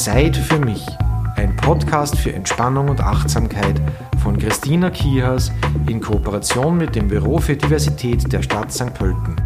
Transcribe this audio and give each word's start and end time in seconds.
Zeit 0.00 0.34
für 0.34 0.58
mich. 0.58 0.86
Ein 1.36 1.54
Podcast 1.56 2.16
für 2.16 2.32
Entspannung 2.32 2.88
und 2.88 3.02
Achtsamkeit 3.02 3.78
von 4.22 4.38
Christina 4.38 4.88
Kihas 4.88 5.52
in 5.86 6.00
Kooperation 6.00 6.78
mit 6.78 6.96
dem 6.96 7.08
Büro 7.08 7.36
für 7.36 7.54
Diversität 7.54 8.32
der 8.32 8.42
Stadt 8.42 8.72
St. 8.72 8.94
Pölten. 8.94 9.36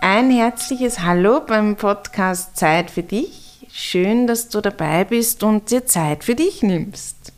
Ein 0.00 0.30
herzliches 0.30 1.00
Hallo 1.00 1.42
beim 1.46 1.76
Podcast 1.76 2.56
Zeit 2.56 2.90
für 2.90 3.02
dich. 3.02 3.66
Schön, 3.70 4.26
dass 4.26 4.48
du 4.48 4.62
dabei 4.62 5.04
bist 5.04 5.42
und 5.42 5.70
dir 5.70 5.84
Zeit 5.84 6.24
für 6.24 6.34
dich 6.34 6.62
nimmst. 6.62 7.34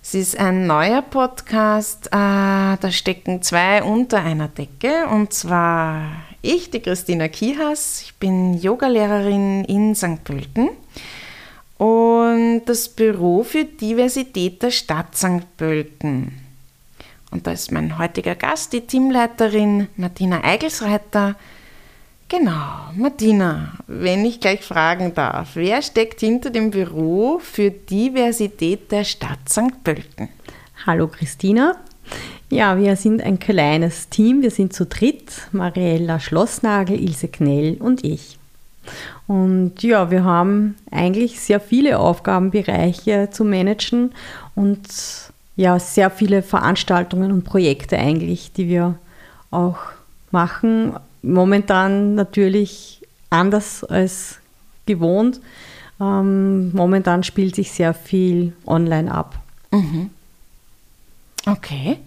Es 0.00 0.14
ist 0.14 0.38
ein 0.38 0.68
neuer 0.68 1.02
Podcast, 1.02 2.06
äh, 2.06 2.10
da 2.12 2.88
stecken 2.90 3.42
zwei 3.42 3.82
unter 3.82 4.22
einer 4.22 4.46
Decke 4.46 5.08
und 5.08 5.32
zwar 5.32 6.27
ich, 6.42 6.70
die 6.70 6.80
Christina 6.80 7.28
Kihas. 7.28 8.02
Ich 8.02 8.14
bin 8.14 8.54
Yogalehrerin 8.54 9.64
in 9.64 9.94
St. 9.94 10.22
Pölten 10.24 10.70
und 11.76 12.62
das 12.66 12.88
Büro 12.88 13.44
für 13.44 13.64
Diversität 13.64 14.62
der 14.62 14.70
Stadt 14.70 15.16
St. 15.16 15.56
Pölten. 15.56 16.32
Und 17.30 17.46
da 17.46 17.52
ist 17.52 17.72
mein 17.72 17.98
heutiger 17.98 18.34
Gast, 18.34 18.72
die 18.72 18.80
Teamleiterin 18.80 19.88
Martina 19.96 20.42
Eigelsreiter. 20.42 21.36
Genau, 22.28 22.90
Martina, 22.94 23.72
wenn 23.86 24.24
ich 24.24 24.40
gleich 24.40 24.62
fragen 24.62 25.14
darf, 25.14 25.50
wer 25.54 25.80
steckt 25.82 26.20
hinter 26.20 26.50
dem 26.50 26.70
Büro 26.70 27.38
für 27.38 27.70
Diversität 27.70 28.90
der 28.92 29.04
Stadt 29.04 29.48
St. 29.48 29.82
Pölten? 29.82 30.28
Hallo 30.86 31.08
Christina. 31.08 31.76
Ja, 32.50 32.78
wir 32.78 32.96
sind 32.96 33.22
ein 33.22 33.38
kleines 33.38 34.08
Team. 34.08 34.42
Wir 34.42 34.50
sind 34.50 34.72
zu 34.72 34.86
dritt. 34.86 35.48
Mariella 35.52 36.18
Schlossnagel, 36.20 36.98
Ilse 36.98 37.28
Knell 37.28 37.76
und 37.78 38.04
ich. 38.04 38.38
Und 39.26 39.82
ja, 39.82 40.10
wir 40.10 40.24
haben 40.24 40.76
eigentlich 40.90 41.40
sehr 41.40 41.60
viele 41.60 41.98
Aufgabenbereiche 41.98 43.28
zu 43.30 43.44
managen 43.44 44.12
und 44.54 44.80
ja, 45.56 45.78
sehr 45.78 46.10
viele 46.10 46.42
Veranstaltungen 46.42 47.32
und 47.32 47.44
Projekte 47.44 47.98
eigentlich, 47.98 48.52
die 48.52 48.68
wir 48.68 48.94
auch 49.50 49.78
machen 50.30 50.94
momentan 51.22 52.14
natürlich 52.14 53.02
anders 53.30 53.84
als 53.84 54.38
gewohnt. 54.86 55.40
Ähm, 56.00 56.72
momentan 56.74 57.22
spielt 57.24 57.56
sich 57.56 57.72
sehr 57.72 57.92
viel 57.92 58.52
online 58.66 59.12
ab. 59.12 59.36
Mhm. 59.72 60.10
Okay. 61.46 61.98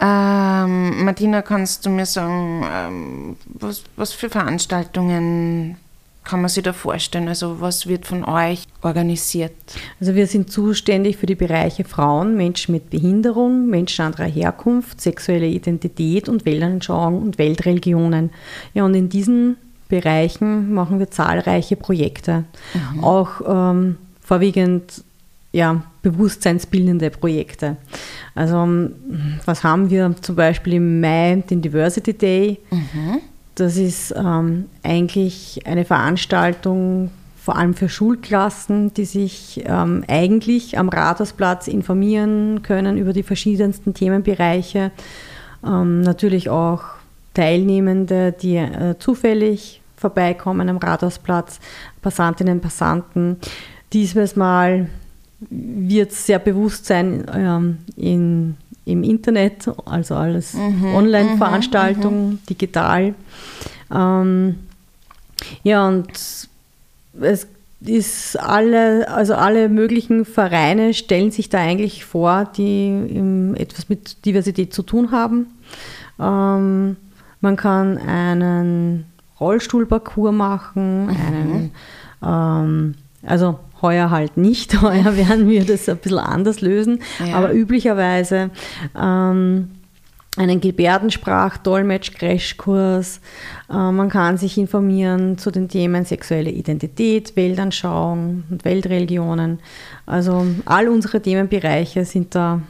Ähm, 0.00 1.04
Martina, 1.04 1.42
kannst 1.42 1.86
du 1.86 1.90
mir 1.90 2.06
sagen, 2.06 2.64
ähm, 2.72 3.36
was, 3.46 3.84
was 3.96 4.12
für 4.12 4.30
Veranstaltungen 4.30 5.76
kann 6.24 6.40
man 6.40 6.48
sich 6.48 6.62
da 6.62 6.72
vorstellen? 6.72 7.28
Also 7.28 7.60
was 7.60 7.86
wird 7.86 8.06
von 8.06 8.24
euch 8.24 8.66
organisiert? 8.82 9.52
Also 10.00 10.14
wir 10.14 10.26
sind 10.26 10.50
zuständig 10.50 11.16
für 11.16 11.26
die 11.26 11.34
Bereiche 11.34 11.84
Frauen, 11.84 12.36
Menschen 12.36 12.72
mit 12.72 12.90
Behinderung, 12.90 13.68
Menschen 13.68 14.04
anderer 14.04 14.26
Herkunft, 14.26 15.00
sexuelle 15.00 15.46
Identität 15.46 16.28
und 16.28 16.44
Weltanschauung 16.44 17.22
und 17.22 17.38
Weltreligionen. 17.38 18.30
Ja, 18.74 18.84
und 18.84 18.94
in 18.94 19.08
diesen 19.08 19.56
Bereichen 19.88 20.72
machen 20.72 20.98
wir 20.98 21.10
zahlreiche 21.10 21.76
Projekte. 21.76 22.44
Mhm. 22.74 23.04
Auch 23.04 23.40
ähm, 23.46 23.96
vorwiegend 24.20 25.04
ja, 25.52 25.82
bewusstseinsbildende 26.02 27.10
Projekte. 27.10 27.76
Also 28.34 28.90
was 29.44 29.64
haben 29.64 29.90
wir 29.90 30.14
zum 30.20 30.36
Beispiel 30.36 30.74
im 30.74 31.00
Mai, 31.00 31.42
den 31.48 31.60
Diversity 31.60 32.14
Day. 32.14 32.60
Mhm. 32.70 33.20
Das 33.56 33.76
ist 33.76 34.14
ähm, 34.16 34.66
eigentlich 34.82 35.60
eine 35.66 35.84
Veranstaltung 35.84 37.10
vor 37.36 37.56
allem 37.56 37.74
für 37.74 37.88
Schulklassen, 37.88 38.94
die 38.94 39.04
sich 39.04 39.62
ähm, 39.66 40.04
eigentlich 40.08 40.78
am 40.78 40.88
Rathausplatz 40.88 41.68
informieren 41.68 42.62
können 42.62 42.96
über 42.96 43.12
die 43.12 43.22
verschiedensten 43.22 43.92
Themenbereiche. 43.92 44.92
Ähm, 45.66 46.02
natürlich 46.02 46.48
auch 46.48 46.82
Teilnehmende, 47.34 48.32
die 48.32 48.56
äh, 48.56 48.96
zufällig 48.98 49.82
vorbeikommen 49.96 50.68
am 50.68 50.76
Rathausplatz, 50.76 51.60
Passantinnen 52.02 52.54
und 52.54 52.60
Passanten. 52.60 53.36
Dieses 53.92 54.36
Mal 54.36 54.88
wird 55.48 56.12
sehr 56.12 56.38
bewusst 56.38 56.86
sein 56.86 57.24
ähm, 57.34 57.78
in 57.96 58.56
im 58.84 59.02
Internet, 59.04 59.70
also 59.84 60.16
alles 60.16 60.54
mhm, 60.54 60.94
Online-Veranstaltungen, 60.94 62.30
mhm. 62.30 62.38
digital. 62.48 63.14
Ähm, 63.94 64.56
ja, 65.62 65.86
und 65.86 66.08
es 67.20 67.46
ist 67.80 68.38
alle, 68.38 69.08
also 69.08 69.34
alle 69.34 69.68
möglichen 69.68 70.24
Vereine 70.24 70.92
stellen 70.92 71.30
sich 71.30 71.48
da 71.48 71.58
eigentlich 71.58 72.04
vor, 72.04 72.50
die 72.56 73.54
etwas 73.56 73.88
mit 73.88 74.24
Diversität 74.24 74.74
zu 74.74 74.82
tun 74.82 75.12
haben. 75.12 75.46
Ähm, 76.18 76.96
man 77.40 77.56
kann 77.56 77.96
einen 77.96 79.06
Rollstuhlparcours 79.38 80.34
machen, 80.34 81.06
mhm. 81.06 81.10
einen, 81.10 81.70
ähm, 82.22 82.94
also 83.26 83.58
Heuer 83.82 84.10
halt 84.10 84.36
nicht. 84.36 84.80
Heuer 84.82 85.16
werden 85.16 85.48
wir 85.48 85.64
das 85.64 85.88
ein 85.88 85.98
bisschen 85.98 86.18
anders 86.18 86.60
lösen. 86.60 87.00
Ja. 87.26 87.36
Aber 87.36 87.52
üblicherweise 87.52 88.50
ähm, 88.98 89.70
einen 90.36 90.60
Gebärdensprach-Dolmetsch-Crashkurs. 90.60 93.20
Äh, 93.68 93.92
man 93.92 94.08
kann 94.08 94.38
sich 94.38 94.58
informieren 94.58 95.38
zu 95.38 95.50
den 95.50 95.68
Themen 95.68 96.04
sexuelle 96.04 96.50
Identität, 96.50 97.34
Weltanschauung 97.36 98.44
und 98.50 98.64
Weltreligionen. 98.64 99.58
Also 100.06 100.46
all 100.64 100.88
unsere 100.88 101.20
Themenbereiche 101.20 102.04
sind 102.04 102.34
da 102.34 102.60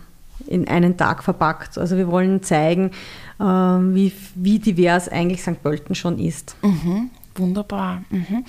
in 0.46 0.68
einen 0.68 0.96
Tag 0.96 1.22
verpackt. 1.22 1.76
Also 1.78 1.96
wir 1.96 2.08
wollen 2.08 2.42
zeigen, 2.42 2.90
äh, 3.38 3.44
wie, 3.44 4.12
wie 4.34 4.58
divers 4.58 5.08
eigentlich 5.08 5.42
St. 5.42 5.62
Pölten 5.62 5.94
schon 5.94 6.18
ist. 6.18 6.56
Mhm, 6.62 7.10
wunderbar. 7.34 8.02
Mhm. 8.10 8.44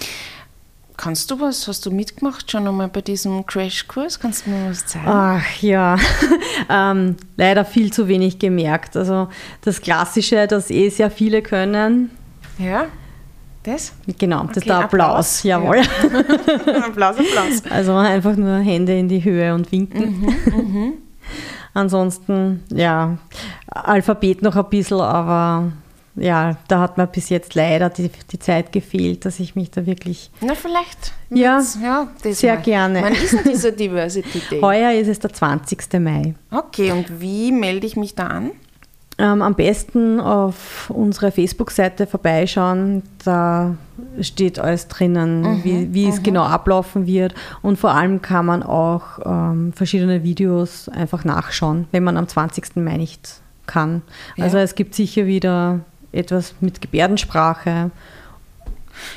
Kannst 1.02 1.32
du 1.32 1.40
was? 1.40 1.68
Hast 1.68 1.84
du 1.88 1.90
mitgemacht 1.90 2.52
schon 2.52 2.68
einmal 2.68 2.88
bei 2.88 3.02
diesem 3.02 3.44
Crashkurs? 3.44 4.20
Kannst 4.20 4.46
du 4.46 4.52
mir 4.52 4.70
was 4.70 4.86
zeigen? 4.86 5.08
Ach 5.08 5.56
ja, 5.60 5.98
ähm, 6.70 7.16
leider 7.38 7.66
viel 7.66 7.92
zu 7.92 8.08
wenig 8.08 8.38
gemerkt. 8.38 8.96
Also 8.96 9.28
das 9.62 9.82
Klassische, 9.82 10.46
das 10.46 10.70
eh 10.70 10.90
sehr 10.90 11.10
viele 11.10 11.42
können. 11.42 12.12
Ja, 12.60 12.86
das? 13.64 13.94
Genau, 14.20 14.44
das 14.44 14.58
okay, 14.58 14.68
der 14.68 14.78
Applaus, 14.78 15.40
Applaus. 15.40 15.44
jawohl. 15.44 15.78
Ja. 15.78 16.84
Applaus, 16.86 17.16
Applaus. 17.18 17.64
Also 17.72 17.96
einfach 17.96 18.36
nur 18.36 18.60
Hände 18.60 18.96
in 18.96 19.10
die 19.10 19.24
Höhe 19.24 19.56
und 19.56 19.72
winken. 19.72 20.20
Mhm, 20.20 20.56
mhm. 20.56 20.94
Ansonsten, 21.74 22.62
ja, 22.70 23.18
Alphabet 23.66 24.44
noch 24.44 24.56
ein 24.56 24.70
bisschen, 24.70 25.02
aber 25.02 25.72
ja, 26.16 26.58
da 26.68 26.80
hat 26.80 26.98
mir 26.98 27.08
bis 27.08 27.30
jetzt 27.30 27.56
leider 27.56 27.90
die, 27.90 28.10
die 28.32 28.40
Zeit 28.40 28.72
gefehlt, 28.72 29.26
dass 29.26 29.40
ich 29.40 29.56
mich 29.56 29.72
da 29.72 29.86
wirklich. 29.86 30.30
Na, 30.42 30.56
vielleicht. 30.56 31.14
Ja, 31.30 31.62
ja 31.82 32.08
sehr 32.22 32.56
mal. 32.56 32.62
gerne. 32.62 33.02
Wann 33.02 33.14
ist 33.14 33.34
denn 33.34 33.44
dieser 33.52 33.72
Diversity 33.72 34.42
Day? 34.50 34.62
Heuer 34.62 34.92
ist 34.92 35.08
es 35.08 35.20
der 35.20 35.32
20. 35.32 36.00
Mai. 36.00 36.36
Okay, 36.52 36.92
und 36.92 37.22
wie 37.22 37.52
melde 37.52 37.88
ich 37.88 37.96
mich 37.96 38.16
da 38.16 38.28
an? 38.28 38.52
Ähm, 39.18 39.42
am 39.42 39.56
besten 39.56 40.20
auf 40.20 40.90
unsere 40.90 41.32
Facebook-Seite 41.32 42.08
vorbeischauen. 42.08 43.04
Da 43.24 43.76
steht 44.20 44.58
alles 44.60 44.88
drinnen, 44.88 45.42
mhm, 45.42 45.64
wie, 45.64 45.94
wie 45.94 46.10
es 46.10 46.20
mhm. 46.20 46.24
genau 46.24 46.44
ablaufen 46.44 47.06
wird. 47.06 47.36
Und 47.62 47.78
vor 47.78 47.92
allem 47.92 48.22
kann 48.22 48.46
man 48.46 48.64
auch 48.64 49.20
ähm, 49.24 49.74
verschiedene 49.74 50.24
Videos 50.24 50.90
einfach 50.90 51.24
nachschauen, 51.24 51.88
wenn 51.92 52.04
man 52.04 52.18
am 52.18 52.28
20. 52.28 52.78
Mai 52.78 52.98
nicht 52.98 53.42
kann. 53.68 54.02
Ja. 54.36 54.46
Also 54.46 54.58
es 54.58 54.76
gibt 54.76 54.96
sicher 54.96 55.26
wieder 55.26 55.82
etwas 56.12 56.56
mit 56.60 56.82
Gebärdensprache. 56.82 57.92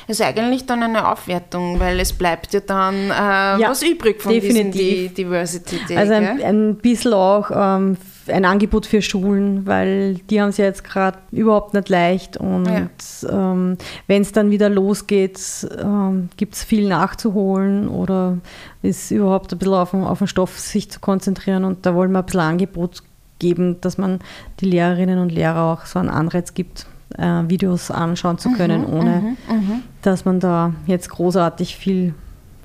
Es 0.07 0.19
ist 0.19 0.25
eigentlich 0.25 0.65
dann 0.65 0.83
eine 0.83 1.11
Aufwertung, 1.11 1.79
weil 1.79 1.99
es 1.99 2.13
bleibt 2.13 2.53
ja 2.53 2.59
dann 2.61 2.95
äh, 2.95 3.61
ja, 3.61 3.69
was 3.69 3.83
übrig 3.83 4.21
von 4.21 4.33
definitiv. 4.33 5.13
diesem 5.13 5.13
Diversity 5.15 5.79
Day. 5.87 5.97
Also 5.97 6.13
ein, 6.13 6.41
ein 6.41 6.75
bisschen 6.75 7.13
auch 7.13 7.51
ähm, 7.51 7.97
ein 8.27 8.45
Angebot 8.45 8.85
für 8.85 9.01
Schulen, 9.01 9.65
weil 9.65 10.15
die 10.29 10.41
haben 10.41 10.49
es 10.49 10.57
ja 10.57 10.65
jetzt 10.65 10.83
gerade 10.83 11.17
überhaupt 11.31 11.73
nicht 11.73 11.89
leicht 11.89 12.37
und 12.37 12.65
ja. 12.65 12.87
ähm, 13.29 13.77
wenn 14.07 14.21
es 14.21 14.31
dann 14.31 14.51
wieder 14.51 14.69
losgeht, 14.69 15.39
ähm, 15.79 16.29
gibt 16.37 16.55
es 16.55 16.63
viel 16.63 16.87
nachzuholen 16.87 17.87
oder 17.87 18.37
ist 18.81 19.11
überhaupt 19.11 19.51
ein 19.53 19.59
bisschen 19.59 19.73
auf 19.73 19.91
den, 19.91 20.03
auf 20.03 20.17
den 20.19 20.27
Stoff 20.27 20.59
sich 20.59 20.89
zu 20.89 20.99
konzentrieren 20.99 21.65
und 21.65 21.85
da 21.85 21.93
wollen 21.93 22.11
wir 22.11 22.19
ein 22.19 22.25
bisschen 22.25 22.41
Angebot 22.41 23.03
geben, 23.39 23.81
dass 23.81 23.97
man 23.97 24.19
die 24.59 24.65
Lehrerinnen 24.65 25.19
und 25.19 25.31
Lehrer 25.31 25.61
auch 25.61 25.85
so 25.85 25.99
einen 25.99 26.09
Anreiz 26.09 26.53
gibt, 26.53 26.87
äh, 27.17 27.43
Videos 27.47 27.91
anschauen 27.91 28.37
zu 28.37 28.51
können, 28.51 28.81
mhm, 28.81 28.93
ohne 28.93 29.35
mhm, 29.49 29.55
mhm, 29.55 29.83
dass 30.01 30.25
man 30.25 30.39
da 30.39 30.73
jetzt 30.87 31.09
großartig 31.09 31.75
viel 31.75 32.13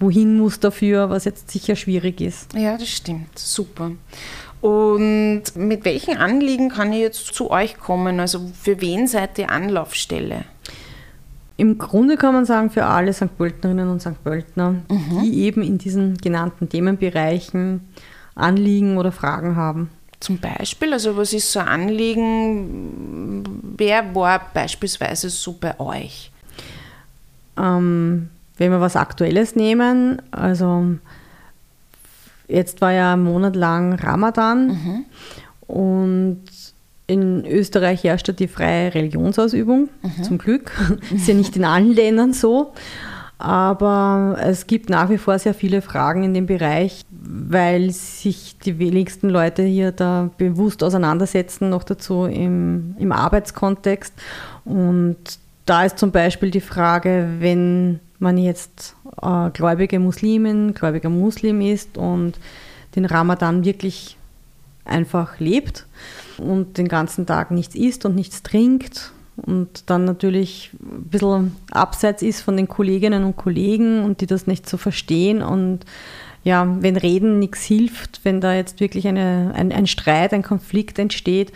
wohin 0.00 0.38
muss 0.38 0.58
dafür, 0.58 1.10
was 1.10 1.26
jetzt 1.26 1.50
sicher 1.50 1.76
schwierig 1.76 2.20
ist. 2.20 2.54
Ja, 2.54 2.76
das 2.76 2.88
stimmt. 2.88 3.38
Super. 3.38 3.92
Und 4.60 5.42
mit 5.54 5.84
welchen 5.84 6.16
Anliegen 6.16 6.70
kann 6.70 6.92
ich 6.92 7.00
jetzt 7.00 7.34
zu 7.34 7.50
euch 7.50 7.78
kommen? 7.78 8.20
Also 8.20 8.50
für 8.60 8.80
wen 8.80 9.06
seid 9.06 9.38
ihr 9.38 9.50
Anlaufstelle? 9.50 10.44
Im 11.56 11.76
Grunde 11.76 12.16
kann 12.16 12.34
man 12.34 12.46
sagen, 12.46 12.70
für 12.70 12.86
alle 12.86 13.12
St. 13.12 13.36
Pöltenerinnen 13.36 13.90
und 13.90 14.00
St. 14.00 14.22
Pöltner, 14.24 14.76
mhm. 14.88 15.20
die 15.22 15.40
eben 15.40 15.62
in 15.62 15.76
diesen 15.76 16.16
genannten 16.16 16.68
Themenbereichen 16.68 17.82
Anliegen 18.34 18.96
oder 18.96 19.12
Fragen 19.12 19.56
haben. 19.56 19.90
Zum 20.20 20.38
Beispiel, 20.38 20.92
also 20.92 21.16
was 21.16 21.32
ist 21.32 21.50
so 21.50 21.60
ein 21.60 21.68
Anliegen? 21.68 23.42
Wer 23.78 24.14
war 24.14 24.50
beispielsweise 24.52 25.30
so 25.30 25.52
bei 25.52 25.80
euch? 25.80 26.30
Ähm, 27.56 28.28
wenn 28.58 28.70
wir 28.70 28.80
was 28.82 28.96
Aktuelles 28.96 29.56
nehmen, 29.56 30.20
also 30.30 30.84
jetzt 32.48 32.82
war 32.82 32.92
ja 32.92 33.14
ein 33.14 33.24
Monat 33.24 33.56
lang 33.56 33.94
Ramadan 33.94 34.66
mhm. 34.68 35.04
und 35.66 36.42
in 37.06 37.46
Österreich 37.46 38.04
herrscht 38.04 38.30
die 38.38 38.46
freie 38.46 38.94
Religionsausübung, 38.94 39.88
mhm. 40.02 40.22
zum 40.22 40.36
Glück. 40.36 40.70
Ist 41.14 41.28
ja 41.28 41.34
nicht 41.34 41.56
in 41.56 41.64
allen 41.64 41.92
Ländern 41.92 42.34
so. 42.34 42.72
Aber 43.38 44.36
es 44.38 44.66
gibt 44.66 44.90
nach 44.90 45.08
wie 45.08 45.16
vor 45.16 45.38
sehr 45.38 45.54
viele 45.54 45.80
Fragen 45.80 46.24
in 46.24 46.34
dem 46.34 46.44
Bereich, 46.44 47.06
weil 47.22 47.90
sich 47.90 48.58
die 48.58 48.78
wenigsten 48.78 49.28
Leute 49.28 49.62
hier 49.62 49.92
da 49.92 50.30
bewusst 50.38 50.82
auseinandersetzen, 50.82 51.70
noch 51.70 51.84
dazu 51.84 52.24
im, 52.24 52.94
im 52.98 53.12
Arbeitskontext. 53.12 54.14
Und 54.64 55.16
da 55.66 55.84
ist 55.84 55.98
zum 55.98 56.10
Beispiel 56.10 56.50
die 56.50 56.60
Frage, 56.60 57.28
wenn 57.38 58.00
man 58.18 58.38
jetzt 58.38 58.96
äh, 59.20 59.50
gläubige 59.50 59.98
Muslimin, 59.98 60.74
gläubiger 60.74 61.10
Muslim 61.10 61.60
ist 61.60 61.98
und 61.98 62.38
den 62.96 63.04
Ramadan 63.04 63.64
wirklich 63.64 64.16
einfach 64.84 65.38
lebt, 65.38 65.86
und 66.40 66.78
den 66.78 66.88
ganzen 66.88 67.26
Tag 67.26 67.50
nichts 67.50 67.74
isst 67.74 68.04
und 68.04 68.14
nichts 68.14 68.42
trinkt 68.42 69.12
und 69.36 69.88
dann 69.88 70.04
natürlich 70.04 70.70
ein 70.80 71.04
bisschen 71.04 71.56
abseits 71.70 72.22
ist 72.22 72.42
von 72.42 72.56
den 72.56 72.68
Kolleginnen 72.68 73.24
und 73.24 73.36
Kollegen 73.36 74.04
und 74.04 74.20
die 74.20 74.26
das 74.26 74.46
nicht 74.46 74.68
so 74.68 74.76
verstehen 74.76 75.42
und 75.42 75.80
ja, 76.42 76.66
wenn 76.80 76.96
Reden 76.96 77.38
nichts 77.38 77.62
hilft, 77.62 78.20
wenn 78.24 78.40
da 78.40 78.54
jetzt 78.54 78.80
wirklich 78.80 79.06
eine, 79.06 79.52
ein, 79.54 79.72
ein 79.72 79.86
Streit, 79.86 80.32
ein 80.32 80.42
Konflikt 80.42 80.98
entsteht, 80.98 81.52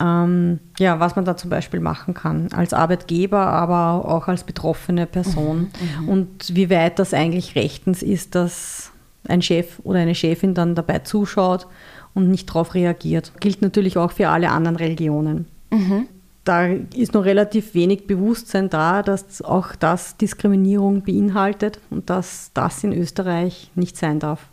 ähm, 0.00 0.58
ja, 0.78 0.98
was 0.98 1.14
man 1.14 1.24
da 1.24 1.36
zum 1.36 1.50
Beispiel 1.50 1.80
machen 1.80 2.14
kann, 2.14 2.48
als 2.52 2.72
Arbeitgeber, 2.72 3.46
aber 3.46 4.08
auch 4.08 4.26
als 4.26 4.44
betroffene 4.44 5.06
Person 5.06 5.70
mhm, 5.98 6.02
mhm. 6.02 6.08
und 6.08 6.56
wie 6.56 6.70
weit 6.70 6.98
das 6.98 7.14
eigentlich 7.14 7.54
rechtens 7.54 8.02
ist, 8.02 8.34
dass 8.34 8.90
ein 9.28 9.42
Chef 9.42 9.78
oder 9.84 10.00
eine 10.00 10.14
Chefin 10.14 10.54
dann 10.54 10.74
dabei 10.74 11.00
zuschaut 11.00 11.66
und 12.12 12.30
nicht 12.30 12.48
darauf 12.48 12.74
reagiert. 12.74 13.32
Gilt 13.40 13.62
natürlich 13.62 13.96
auch 13.96 14.12
für 14.12 14.28
alle 14.28 14.50
anderen 14.50 14.76
Religionen. 14.76 15.46
Mhm. 15.70 16.08
Da 16.44 16.66
ist 16.66 17.14
noch 17.14 17.24
relativ 17.24 17.74
wenig 17.74 18.06
Bewusstsein 18.06 18.68
da, 18.68 19.02
dass 19.02 19.40
auch 19.40 19.74
das 19.76 20.16
Diskriminierung 20.18 21.02
beinhaltet 21.02 21.80
und 21.90 22.10
dass 22.10 22.50
das 22.52 22.84
in 22.84 22.92
Österreich 22.92 23.70
nicht 23.74 23.96
sein 23.96 24.20
darf. 24.20 24.46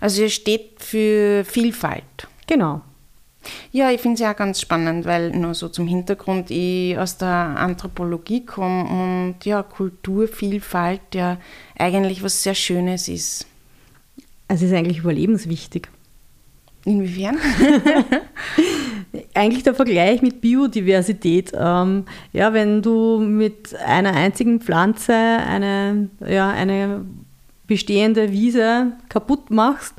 Also 0.00 0.22
ihr 0.22 0.30
steht 0.30 0.76
für 0.78 1.44
Vielfalt. 1.44 2.28
Genau. 2.46 2.82
Ja, 3.72 3.90
ich 3.90 4.00
finde 4.00 4.14
es 4.14 4.20
ja 4.20 4.32
ganz 4.32 4.60
spannend, 4.60 5.04
weil 5.04 5.30
nur 5.30 5.54
so 5.54 5.68
zum 5.68 5.86
Hintergrund 5.86 6.50
ich 6.50 6.98
aus 6.98 7.18
der 7.18 7.28
Anthropologie 7.28 8.44
komme 8.44 8.84
und 8.84 9.44
ja, 9.44 9.62
Kulturvielfalt 9.62 11.14
ja 11.14 11.38
eigentlich 11.78 12.22
was 12.22 12.42
sehr 12.42 12.54
Schönes 12.54 13.08
ist. 13.08 13.46
Es 14.48 14.62
ist 14.62 14.72
eigentlich 14.72 14.98
überlebenswichtig. 14.98 15.88
Inwiefern? 16.84 17.38
Eigentlich 19.34 19.62
der 19.62 19.74
Vergleich 19.74 20.22
mit 20.22 20.40
Biodiversität. 20.40 21.52
Ähm, 21.54 22.04
ja, 22.32 22.52
wenn 22.52 22.82
du 22.82 23.18
mit 23.18 23.74
einer 23.76 24.14
einzigen 24.14 24.60
Pflanze 24.60 25.14
eine, 25.14 26.08
ja, 26.26 26.50
eine 26.50 27.04
bestehende 27.66 28.32
Wiese 28.32 28.92
kaputt 29.08 29.50
machst, 29.50 29.94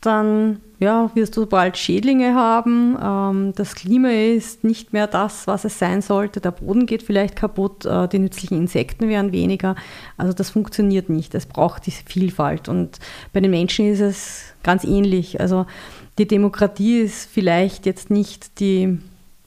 dann 0.00 0.60
ja, 0.80 1.10
wirst 1.14 1.36
du 1.36 1.44
bald 1.44 1.76
Schädlinge 1.76 2.34
haben. 2.34 2.96
Ähm, 3.02 3.52
das 3.54 3.74
Klima 3.74 4.08
ist 4.08 4.64
nicht 4.64 4.94
mehr 4.94 5.06
das, 5.06 5.46
was 5.46 5.64
es 5.64 5.78
sein 5.78 6.00
sollte. 6.00 6.40
Der 6.40 6.52
Boden 6.52 6.86
geht 6.86 7.02
vielleicht 7.02 7.36
kaputt, 7.36 7.84
äh, 7.84 8.08
die 8.08 8.18
nützlichen 8.18 8.56
Insekten 8.56 9.08
werden 9.08 9.30
weniger. 9.30 9.76
Also 10.16 10.32
das 10.32 10.48
funktioniert 10.48 11.10
nicht. 11.10 11.34
Es 11.34 11.44
braucht 11.44 11.84
diese 11.84 12.02
Vielfalt. 12.04 12.70
Und 12.70 12.98
bei 13.34 13.40
den 13.40 13.50
Menschen 13.50 13.92
ist 13.92 14.00
es 14.00 14.54
ganz 14.62 14.84
ähnlich. 14.84 15.38
Also 15.38 15.66
die 16.20 16.28
Demokratie 16.28 16.98
ist 16.98 17.30
vielleicht 17.30 17.86
jetzt 17.86 18.10
nicht 18.10 18.60
die 18.60 18.98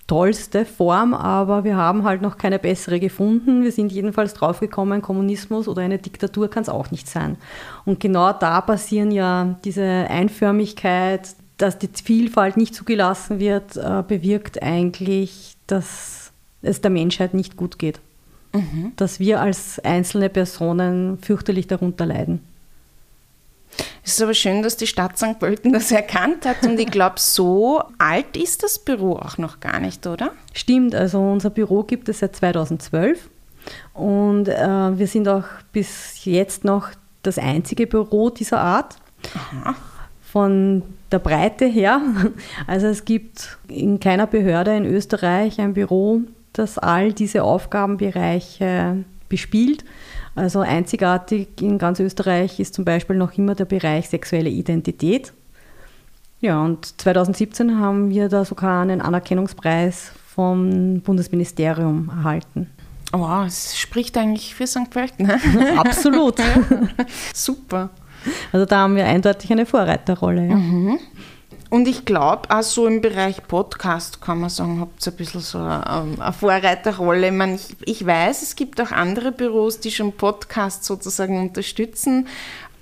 tollste 0.07 0.65
Form, 0.65 1.13
aber 1.13 1.63
wir 1.63 1.77
haben 1.77 2.03
halt 2.03 2.23
noch 2.23 2.39
keine 2.39 2.57
bessere 2.57 2.99
gefunden. 2.99 3.61
Wir 3.61 3.71
sind 3.71 3.91
jedenfalls 3.91 4.33
draufgekommen, 4.33 5.03
Kommunismus 5.03 5.67
oder 5.67 5.83
eine 5.83 5.99
Diktatur 5.99 6.49
kann 6.49 6.63
es 6.63 6.69
auch 6.69 6.89
nicht 6.89 7.07
sein. 7.07 7.37
Und 7.85 7.99
genau 7.99 8.33
da 8.33 8.59
passieren 8.59 9.11
ja 9.11 9.55
diese 9.63 9.83
Einförmigkeit, 9.83 11.35
dass 11.57 11.77
die 11.77 11.89
Vielfalt 11.93 12.57
nicht 12.57 12.73
zugelassen 12.73 13.39
wird, 13.39 13.77
äh, 13.77 14.03
bewirkt 14.07 14.63
eigentlich, 14.63 15.55
dass 15.67 16.31
es 16.63 16.81
der 16.81 16.89
Menschheit 16.89 17.35
nicht 17.35 17.55
gut 17.55 17.77
geht. 17.77 17.99
Mhm. 18.51 18.93
Dass 18.95 19.19
wir 19.19 19.41
als 19.41 19.77
einzelne 19.77 20.29
Personen 20.29 21.19
fürchterlich 21.19 21.67
darunter 21.67 22.07
leiden. 22.07 22.39
Es 24.05 24.13
ist 24.13 24.21
aber 24.21 24.33
schön, 24.33 24.61
dass 24.61 24.77
die 24.77 24.87
Stadt 24.87 25.17
St. 25.17 25.39
Pölten 25.39 25.73
das 25.73 25.91
erkannt 25.91 26.45
hat 26.45 26.63
und 26.63 26.79
ich 26.79 26.91
glaube, 26.91 27.15
so 27.17 27.81
alt 27.97 28.35
ist 28.35 28.63
das 28.63 28.79
Büro 28.79 29.15
auch 29.15 29.37
noch 29.37 29.59
gar 29.59 29.79
nicht, 29.79 30.05
oder? 30.07 30.31
Stimmt, 30.53 30.93
also 30.93 31.19
unser 31.19 31.49
Büro 31.49 31.83
gibt 31.83 32.09
es 32.09 32.19
seit 32.19 32.35
2012 32.35 33.29
und 33.93 34.47
äh, 34.47 34.97
wir 34.97 35.07
sind 35.07 35.27
auch 35.27 35.45
bis 35.71 36.25
jetzt 36.25 36.65
noch 36.65 36.89
das 37.23 37.37
einzige 37.37 37.87
Büro 37.87 38.29
dieser 38.29 38.59
Art. 38.59 38.97
Aha. 39.35 39.75
Von 40.31 40.83
der 41.11 41.19
Breite 41.19 41.65
her. 41.65 42.01
Also 42.67 42.87
es 42.87 43.05
gibt 43.05 43.57
in 43.67 43.99
keiner 43.99 44.27
Behörde 44.27 44.75
in 44.75 44.85
Österreich 44.85 45.61
ein 45.61 45.73
Büro, 45.73 46.21
das 46.53 46.77
all 46.77 47.13
diese 47.13 47.43
Aufgabenbereiche 47.43 49.03
bespielt. 49.29 49.85
Also 50.35 50.61
einzigartig 50.61 51.61
in 51.61 51.77
ganz 51.77 51.99
Österreich 51.99 52.59
ist 52.59 52.73
zum 52.73 52.85
Beispiel 52.85 53.15
noch 53.15 53.37
immer 53.37 53.55
der 53.55 53.65
Bereich 53.65 54.09
sexuelle 54.09 54.49
Identität. 54.49 55.31
Ja, 56.39 56.61
und 56.61 56.99
2017 56.99 57.79
haben 57.79 58.09
wir 58.09 58.29
da 58.29 58.43
sogar 58.43 58.81
einen 58.81 59.01
Anerkennungspreis 59.01 60.11
vom 60.33 61.01
Bundesministerium 61.01 62.09
erhalten. 62.09 62.69
Wow, 63.11 63.45
es 63.45 63.77
spricht 63.77 64.17
eigentlich 64.17 64.55
für 64.55 64.65
St. 64.65 64.89
Pölten. 64.89 65.27
Ne? 65.27 65.39
Absolut. 65.77 66.35
Super. 67.33 67.91
Also 68.51 68.65
da 68.65 68.79
haben 68.79 68.95
wir 68.95 69.05
eindeutig 69.05 69.51
eine 69.51 69.65
Vorreiterrolle. 69.65 70.47
Ja. 70.47 70.55
Mhm. 70.55 70.99
Und 71.73 71.87
ich 71.87 72.05
glaube, 72.05 72.51
auch 72.51 72.61
so 72.61 72.85
im 72.85 73.01
Bereich 73.01 73.47
Podcast 73.47 74.21
kann 74.21 74.39
man 74.41 74.51
sagen, 74.51 74.79
habt 74.79 75.03
ihr 75.03 75.11
ein 75.11 75.15
bisschen 75.15 75.41
so 75.41 75.57
ähm, 75.57 76.21
eine, 76.21 76.31
Vorreiterrolle. 76.31 77.29
Ich, 77.29 77.33
meine, 77.33 77.55
ich, 77.55 77.75
ich 77.83 78.05
weiß, 78.05 78.43
es 78.43 78.55
gibt 78.55 78.79
auch 78.79 78.91
andere 78.91 79.31
Büros, 79.31 79.79
die 79.79 79.89
schon 79.89 80.11
Podcasts 80.13 80.85
sozusagen 80.85 81.41
unterstützen, 81.41 82.27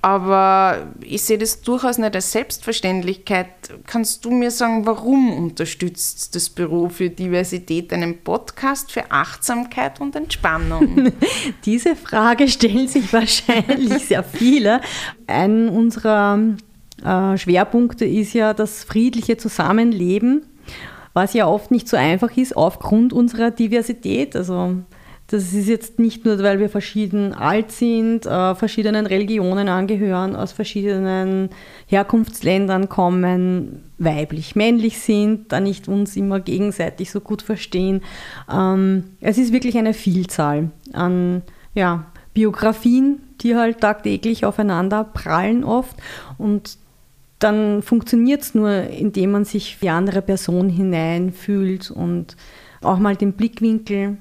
aber 0.02 0.88
ich 1.00 1.22
sehe 1.22 1.38
das 1.38 1.62
durchaus 1.62 2.00
nicht 2.00 2.14
als 2.14 2.34
Selbstverständlichkeit. 2.34 3.48
Kannst 3.88 4.26
du 4.26 4.32
mir 4.32 4.52
sagen, 4.52 4.86
warum 4.86 5.38
unterstützt 5.38 6.36
das 6.36 6.50
Büro 6.50 6.90
für 6.90 7.10
Diversität 7.10 7.94
einen 7.94 8.22
Podcast 8.22 8.92
für 8.92 9.10
Achtsamkeit 9.10 10.02
und 10.02 10.18
Entspannung? 10.18 11.14
Diese 11.64 11.96
Frage 11.96 12.50
stellen 12.50 12.90
sich 12.90 13.14
wahrscheinlich 13.14 14.08
sehr 14.08 14.24
viele. 14.26 14.82
Ein 15.28 15.70
unserer 15.70 16.58
äh, 17.06 17.38
Schwerpunkte 17.38 18.06
ist 18.06 18.34
ja 18.34 18.54
das 18.54 18.84
friedliche 18.84 19.38
Zusammenleben, 19.38 20.44
was 21.14 21.34
ja 21.34 21.48
oft 21.48 21.72
nicht 21.72 21.88
so 21.88 21.98
einfach 21.98 22.36
ist 22.38 22.56
aufgrund 22.56 23.14
unserer 23.14 23.52
Diversität. 23.52 24.36
Also 24.36 24.78
das 25.32 25.54
ist 25.54 25.70
jetzt 25.70 25.98
nicht 25.98 26.26
nur, 26.26 26.40
weil 26.40 26.60
wir 26.60 26.70
verschieden 26.70 27.34
alt 27.34 27.72
sind, 27.72 28.26
äh, 28.26 28.54
verschiedenen 28.54 29.06
Religionen 29.06 29.70
angehören, 29.70 30.36
aus 30.36 30.52
verschiedenen 30.52 31.50
Herkunftsländern 31.88 32.90
kommen, 32.90 33.84
weiblich, 33.98 34.58
männlich 34.58 35.00
sind, 35.00 35.52
da 35.54 35.62
nicht 35.62 35.88
uns 35.88 36.18
immer 36.18 36.42
gegenseitig 36.42 37.12
so 37.12 37.22
gut 37.22 37.42
verstehen. 37.42 38.02
Ähm, 38.52 39.06
es 39.22 39.38
ist 39.38 39.54
wirklich 39.54 39.78
eine 39.78 39.94
Vielzahl 39.94 40.70
an 40.92 41.44
ja, 41.76 42.08
Biografien, 42.34 43.22
die 43.40 43.56
halt 43.56 43.80
tagtäglich 43.80 44.44
aufeinander 44.44 45.06
prallen 45.06 45.64
oft 45.64 45.96
und 46.38 46.78
dann 47.44 47.82
funktioniert 47.82 48.44
es 48.44 48.56
nur, 48.56 48.72
indem 48.72 49.32
man 49.32 49.46
sich 49.46 49.78
die 49.82 49.90
andere 49.90 50.22
Person 50.22 50.70
hineinfühlt 50.70 51.90
und 51.90 52.38
auch 52.82 53.00
mal 53.00 53.16
den 53.16 53.34
Blickwinkel 53.34 54.18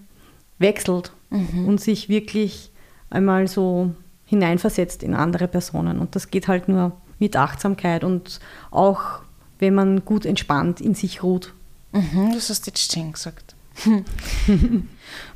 wechselt 0.59 1.13
mhm. 1.31 1.67
und 1.67 1.81
sich 1.81 2.09
wirklich 2.09 2.71
einmal 3.11 3.47
so 3.47 3.95
hineinversetzt 4.25 5.03
in 5.03 5.15
andere 5.15 5.49
Personen. 5.49 5.99
Und 5.99 6.17
das 6.17 6.31
geht 6.31 6.49
halt 6.49 6.69
nur 6.69 6.93
mit 7.19 7.37
Achtsamkeit 7.37 8.05
und 8.05 8.41
auch, 8.71 9.21
wenn 9.59 9.75
man 9.75 10.05
gut 10.05 10.25
entspannt 10.25 10.81
in 10.81 10.95
sich 10.95 11.23
ruht. 11.23 11.53
Mhm, 11.93 12.33
das 12.33 12.49
hast 12.49 12.67
du 12.67 12.71
jetzt 12.71 12.93
schön 12.93 13.13
gesagt. 13.13 13.55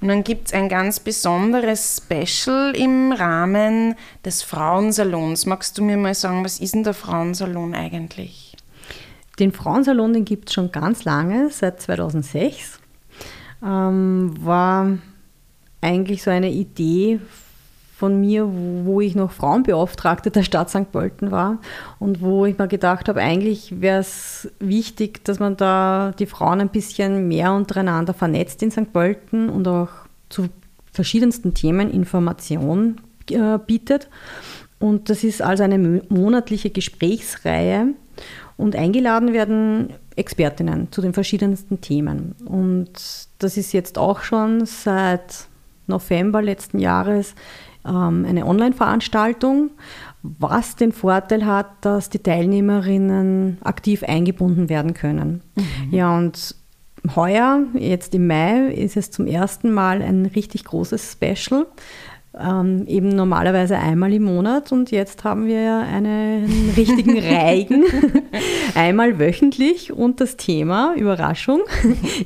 Und 0.00 0.09
dann 0.09 0.25
gibt 0.25 0.49
es 0.49 0.54
ein 0.54 0.69
ganz 0.69 1.00
besonderes 1.00 2.02
Special 2.02 2.75
im 2.76 3.12
Rahmen 3.12 3.95
des 4.25 4.43
Frauensalons. 4.43 5.47
Magst 5.47 5.78
du 5.78 5.83
mir 5.83 5.97
mal 5.97 6.14
sagen, 6.14 6.45
was 6.45 6.61
ist 6.61 6.75
denn 6.75 6.85
der 6.85 6.95
Frauensalon 6.95 7.75
eigentlich? 7.75 8.57
Den 9.38 9.52
Frauensalon, 9.52 10.12
den 10.12 10.25
gibt 10.25 10.49
es 10.49 10.54
schon 10.54 10.71
ganz 10.71 11.04
lange, 11.04 11.50
seit 11.50 11.81
2006. 11.81 12.78
Ähm, 13.64 14.35
war 14.40 14.99
eigentlich 15.81 16.23
so 16.23 16.31
eine 16.31 16.50
Idee 16.50 17.21
von 18.04 18.20
mir, 18.20 18.46
wo 18.84 19.00
ich 19.00 19.14
noch 19.14 19.32
Frauenbeauftragte 19.32 20.30
der 20.30 20.42
Stadt 20.42 20.68
St. 20.68 20.92
Pölten 20.92 21.30
war 21.30 21.56
und 21.99 22.20
wo 22.20 22.44
ich 22.44 22.58
mir 22.58 22.68
gedacht 22.68 23.08
habe, 23.08 23.23
eigentlich 23.23 23.80
wäre 23.80 24.00
es 24.00 24.46
wichtig, 24.61 25.25
dass 25.25 25.38
man 25.38 25.56
da 25.56 26.12
die 26.18 26.26
Frauen 26.26 26.61
ein 26.61 26.68
bisschen 26.68 27.28
mehr 27.28 27.54
untereinander 27.54 28.12
vernetzt 28.12 28.62
in 28.62 28.70
St. 28.70 28.92
Pölten 28.92 29.49
und 29.49 29.66
auch 29.66 29.88
zu 30.28 30.50
verschiedensten 30.92 31.54
Themen 31.54 31.90
Information 31.90 33.00
äh, 33.30 33.58
bietet. 33.58 34.11
Und 34.78 35.08
das 35.08 35.25
ist 35.25 35.40
also 35.40 35.62
eine 35.62 36.02
monatliche 36.11 36.68
Gesprächsreihe 36.68 37.87
und 38.58 38.76
eingeladen 38.76 39.32
werden 39.32 39.94
Expertinnen 40.14 40.92
zu 40.92 41.00
den 41.00 41.14
verschiedensten 41.14 41.80
Themen. 41.80 42.34
Und 42.44 42.90
das 43.38 43.56
ist 43.56 43.73
jetzt 43.73 43.96
auch 43.96 44.20
schon 44.20 44.66
seit 44.66 45.49
November 45.87 46.42
letzten 46.42 46.78
Jahres 46.78 47.34
eine 47.85 48.47
Online-Veranstaltung, 48.47 49.71
was 50.23 50.76
den 50.76 50.93
Vorteil 50.93 51.45
hat, 51.45 51.67
dass 51.83 52.09
die 52.09 52.19
Teilnehmerinnen 52.19 53.59
aktiv 53.62 54.03
eingebunden 54.03 54.69
werden 54.69 54.95
können. 54.95 55.43
Mhm. 55.55 55.93
Ja, 55.93 56.17
und 56.17 56.57
heuer, 57.14 57.64
jetzt 57.75 58.14
im 58.14 58.26
Mai, 58.26 58.69
ist 58.69 58.97
es 58.97 59.11
zum 59.11 59.26
ersten 59.26 59.73
Mal 59.73 60.00
ein 60.00 60.25
richtig 60.26 60.64
großes 60.64 61.12
Special. 61.12 61.67
Ähm, 62.37 62.85
eben 62.88 63.11
normalerweise 63.11 63.79
einmal 63.79 64.12
im 64.12 64.25
Monat 64.25 64.73
und 64.73 64.91
jetzt 64.91 65.23
haben 65.23 65.47
wir 65.47 65.79
einen 65.79 66.73
richtigen 66.76 67.17
Reigen, 67.17 67.85
einmal 68.75 69.21
wöchentlich 69.21 69.93
und 69.93 70.21
das 70.21 70.37
Thema, 70.37 70.95
Überraschung, 70.97 71.61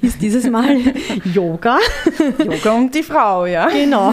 ist 0.00 0.22
dieses 0.22 0.48
Mal 0.48 0.78
Yoga. 1.34 1.78
Yoga 2.42 2.72
und 2.72 2.94
die 2.94 3.02
Frau, 3.02 3.44
ja. 3.44 3.68
Genau. 3.68 4.12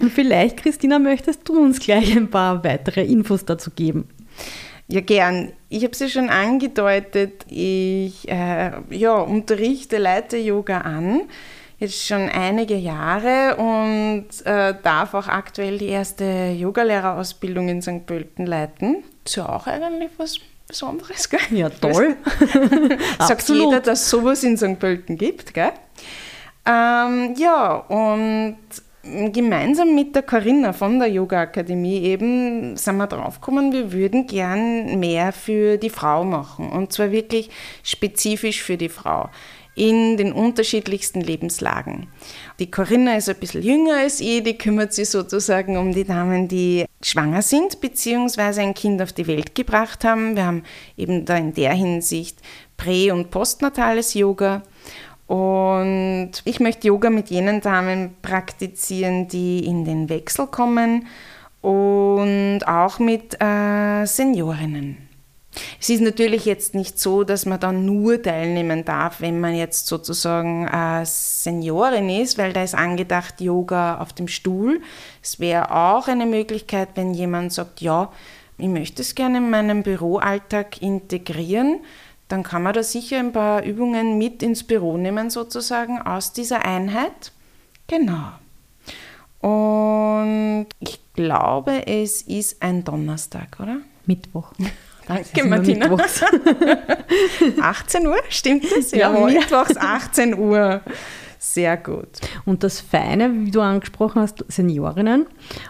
Und 0.00 0.10
vielleicht, 0.12 0.56
Christina, 0.56 0.98
möchtest 0.98 1.48
du 1.48 1.60
uns 1.60 1.78
gleich 1.78 2.16
ein 2.16 2.28
paar 2.28 2.64
weitere 2.64 3.04
Infos 3.04 3.44
dazu 3.44 3.70
geben? 3.70 4.08
Ja, 4.88 5.00
gern. 5.00 5.52
Ich 5.68 5.84
habe 5.84 5.92
es 5.92 6.00
ja 6.00 6.08
schon 6.08 6.28
angedeutet, 6.28 7.46
ich 7.48 8.28
äh, 8.28 8.72
ja, 8.90 9.14
unterrichte, 9.14 9.98
leite 9.98 10.38
Yoga 10.38 10.78
an 10.78 11.22
jetzt 11.80 12.06
schon 12.06 12.28
einige 12.28 12.76
Jahre 12.76 13.56
und 13.56 14.26
äh, 14.44 14.74
darf 14.82 15.14
auch 15.14 15.26
aktuell 15.26 15.78
die 15.78 15.88
erste 15.88 16.54
Yogalehrerausbildung 16.56 17.68
in 17.68 17.82
St. 17.82 18.06
Pölten 18.06 18.46
leiten. 18.46 19.02
Ist 19.24 19.36
ja 19.36 19.48
auch 19.48 19.66
eigentlich 19.66 20.10
was 20.18 20.38
Besonderes, 20.68 21.28
gell? 21.28 21.40
Ja, 21.50 21.68
toll. 21.68 22.16
Sagt 23.18 23.48
jeder, 23.48 23.80
dass 23.80 24.02
es 24.02 24.10
sowas 24.10 24.44
in 24.44 24.56
St. 24.56 24.78
Pölten 24.78 25.16
gibt, 25.16 25.52
gell? 25.52 25.72
Ähm, 26.64 27.34
ja, 27.36 27.74
und 27.74 28.58
gemeinsam 29.32 29.94
mit 29.94 30.14
der 30.14 30.22
Corinna 30.22 30.72
von 30.72 30.98
der 30.98 31.08
Yoga 31.08 31.40
Akademie 31.40 32.02
eben 32.02 32.76
sind 32.76 32.98
wir 32.98 33.06
draufgekommen, 33.06 33.72
wir 33.72 33.92
würden 33.92 34.26
gern 34.26 35.00
mehr 35.00 35.32
für 35.32 35.78
die 35.78 35.88
Frau 35.88 36.22
machen 36.22 36.70
und 36.70 36.92
zwar 36.92 37.10
wirklich 37.10 37.50
spezifisch 37.82 38.62
für 38.62 38.76
die 38.76 38.90
Frau 38.90 39.30
in 39.74 40.16
den 40.16 40.32
unterschiedlichsten 40.32 41.20
Lebenslagen. 41.20 42.08
Die 42.58 42.70
Corinna 42.70 43.16
ist 43.16 43.28
ein 43.28 43.36
bisschen 43.36 43.62
jünger 43.62 43.98
als 43.98 44.20
ich, 44.20 44.42
die 44.42 44.58
kümmert 44.58 44.92
sich 44.92 45.08
sozusagen 45.08 45.76
um 45.76 45.92
die 45.92 46.04
Damen, 46.04 46.48
die 46.48 46.84
schwanger 47.02 47.42
sind 47.42 47.80
bzw. 47.80 48.60
ein 48.60 48.74
Kind 48.74 49.00
auf 49.00 49.12
die 49.12 49.26
Welt 49.26 49.54
gebracht 49.54 50.04
haben. 50.04 50.36
Wir 50.36 50.46
haben 50.46 50.64
eben 50.96 51.24
da 51.24 51.36
in 51.36 51.54
der 51.54 51.72
Hinsicht 51.72 52.38
prä- 52.76 53.12
und 53.12 53.30
postnatales 53.30 54.14
Yoga. 54.14 54.62
Und 55.26 56.32
ich 56.44 56.58
möchte 56.58 56.88
Yoga 56.88 57.08
mit 57.08 57.30
jenen 57.30 57.60
Damen 57.60 58.16
praktizieren, 58.20 59.28
die 59.28 59.64
in 59.64 59.84
den 59.84 60.08
Wechsel 60.08 60.48
kommen 60.48 61.06
und 61.60 62.62
auch 62.66 62.98
mit 62.98 63.40
äh, 63.40 64.06
Seniorinnen. 64.06 65.09
Es 65.80 65.88
ist 65.88 66.00
natürlich 66.00 66.44
jetzt 66.44 66.74
nicht 66.74 66.98
so, 66.98 67.24
dass 67.24 67.46
man 67.46 67.60
dann 67.60 67.84
nur 67.84 68.22
teilnehmen 68.22 68.84
darf, 68.84 69.20
wenn 69.20 69.40
man 69.40 69.54
jetzt 69.54 69.86
sozusagen 69.86 70.66
äh, 70.66 71.04
Seniorin 71.04 72.08
ist, 72.08 72.38
weil 72.38 72.52
da 72.52 72.62
ist 72.62 72.74
angedacht 72.74 73.40
Yoga 73.40 73.98
auf 73.98 74.12
dem 74.12 74.28
Stuhl. 74.28 74.80
Es 75.22 75.40
wäre 75.40 75.70
auch 75.70 76.08
eine 76.08 76.26
Möglichkeit, 76.26 76.90
wenn 76.94 77.14
jemand 77.14 77.52
sagt, 77.52 77.80
ja, 77.80 78.10
ich 78.58 78.68
möchte 78.68 79.02
es 79.02 79.14
gerne 79.14 79.38
in 79.38 79.50
meinem 79.50 79.82
Büroalltag 79.82 80.82
integrieren, 80.82 81.80
dann 82.28 82.42
kann 82.42 82.62
man 82.62 82.74
da 82.74 82.82
sicher 82.82 83.18
ein 83.18 83.32
paar 83.32 83.64
Übungen 83.64 84.18
mit 84.18 84.42
ins 84.42 84.64
Büro 84.64 84.96
nehmen, 84.96 85.30
sozusagen 85.30 86.00
aus 86.00 86.32
dieser 86.32 86.64
Einheit. 86.64 87.32
Genau. 87.88 88.32
Und 89.40 90.68
ich 90.78 91.00
glaube, 91.14 91.86
es 91.86 92.22
ist 92.22 92.62
ein 92.62 92.84
Donnerstag, 92.84 93.58
oder? 93.60 93.78
Mittwoch. 94.06 94.52
Danke, 95.10 95.44
Martina. 95.44 95.96
18 97.60 98.06
Uhr, 98.06 98.16
stimmt 98.28 98.64
das? 98.76 98.92
Ja, 98.92 99.12
ja 99.12 99.26
mittwochs 99.26 99.76
18 99.76 100.38
Uhr. 100.38 100.80
Sehr 101.38 101.76
gut. 101.76 102.20
Und 102.44 102.62
das 102.62 102.80
Feine, 102.80 103.32
wie 103.46 103.50
du 103.50 103.60
angesprochen 103.60 104.22
hast, 104.22 104.44
Seniorinnen 104.48 105.26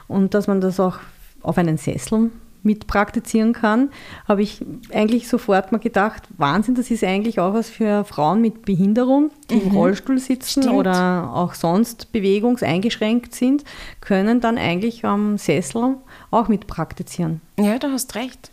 und 0.09 0.35
dass 0.35 0.47
man 0.47 0.61
das 0.61 0.81
auch 0.81 0.99
auf 1.43 1.57
einen 1.59 1.79
Sessel 1.79 2.31
mit 2.63 2.87
praktizieren 2.87 3.53
kann, 3.53 3.91
habe 4.29 4.43
ich 4.43 4.63
eigentlich 4.93 5.29
sofort 5.29 5.73
mal 5.73 5.79
gedacht, 5.79 6.25
Wahnsinn, 6.37 6.75
das 6.75 6.91
ist 6.91 7.03
eigentlich 7.03 7.41
auch 7.41 7.55
was 7.55 7.71
für 7.71 8.05
Frauen 8.05 8.43
mit 8.43 8.67
Behinderung, 8.67 9.31
die 9.49 9.57
mhm. 9.57 9.63
im 9.63 9.71
Rollstuhl 9.71 10.19
sitzen 10.19 10.65
Stimmt. 10.65 10.77
oder 10.77 11.31
auch 11.33 11.55
sonst 11.55 12.13
bewegungseingeschränkt 12.13 13.35
sind, 13.35 13.65
können 14.01 14.41
dann 14.41 14.59
eigentlich 14.59 15.05
am 15.05 15.39
Sessel 15.39 15.97
auch 16.31 16.49
mit 16.49 16.67
praktizieren. 16.67 17.41
Ja, 17.59 17.79
du 17.79 17.91
hast 17.91 18.15
recht. 18.15 18.51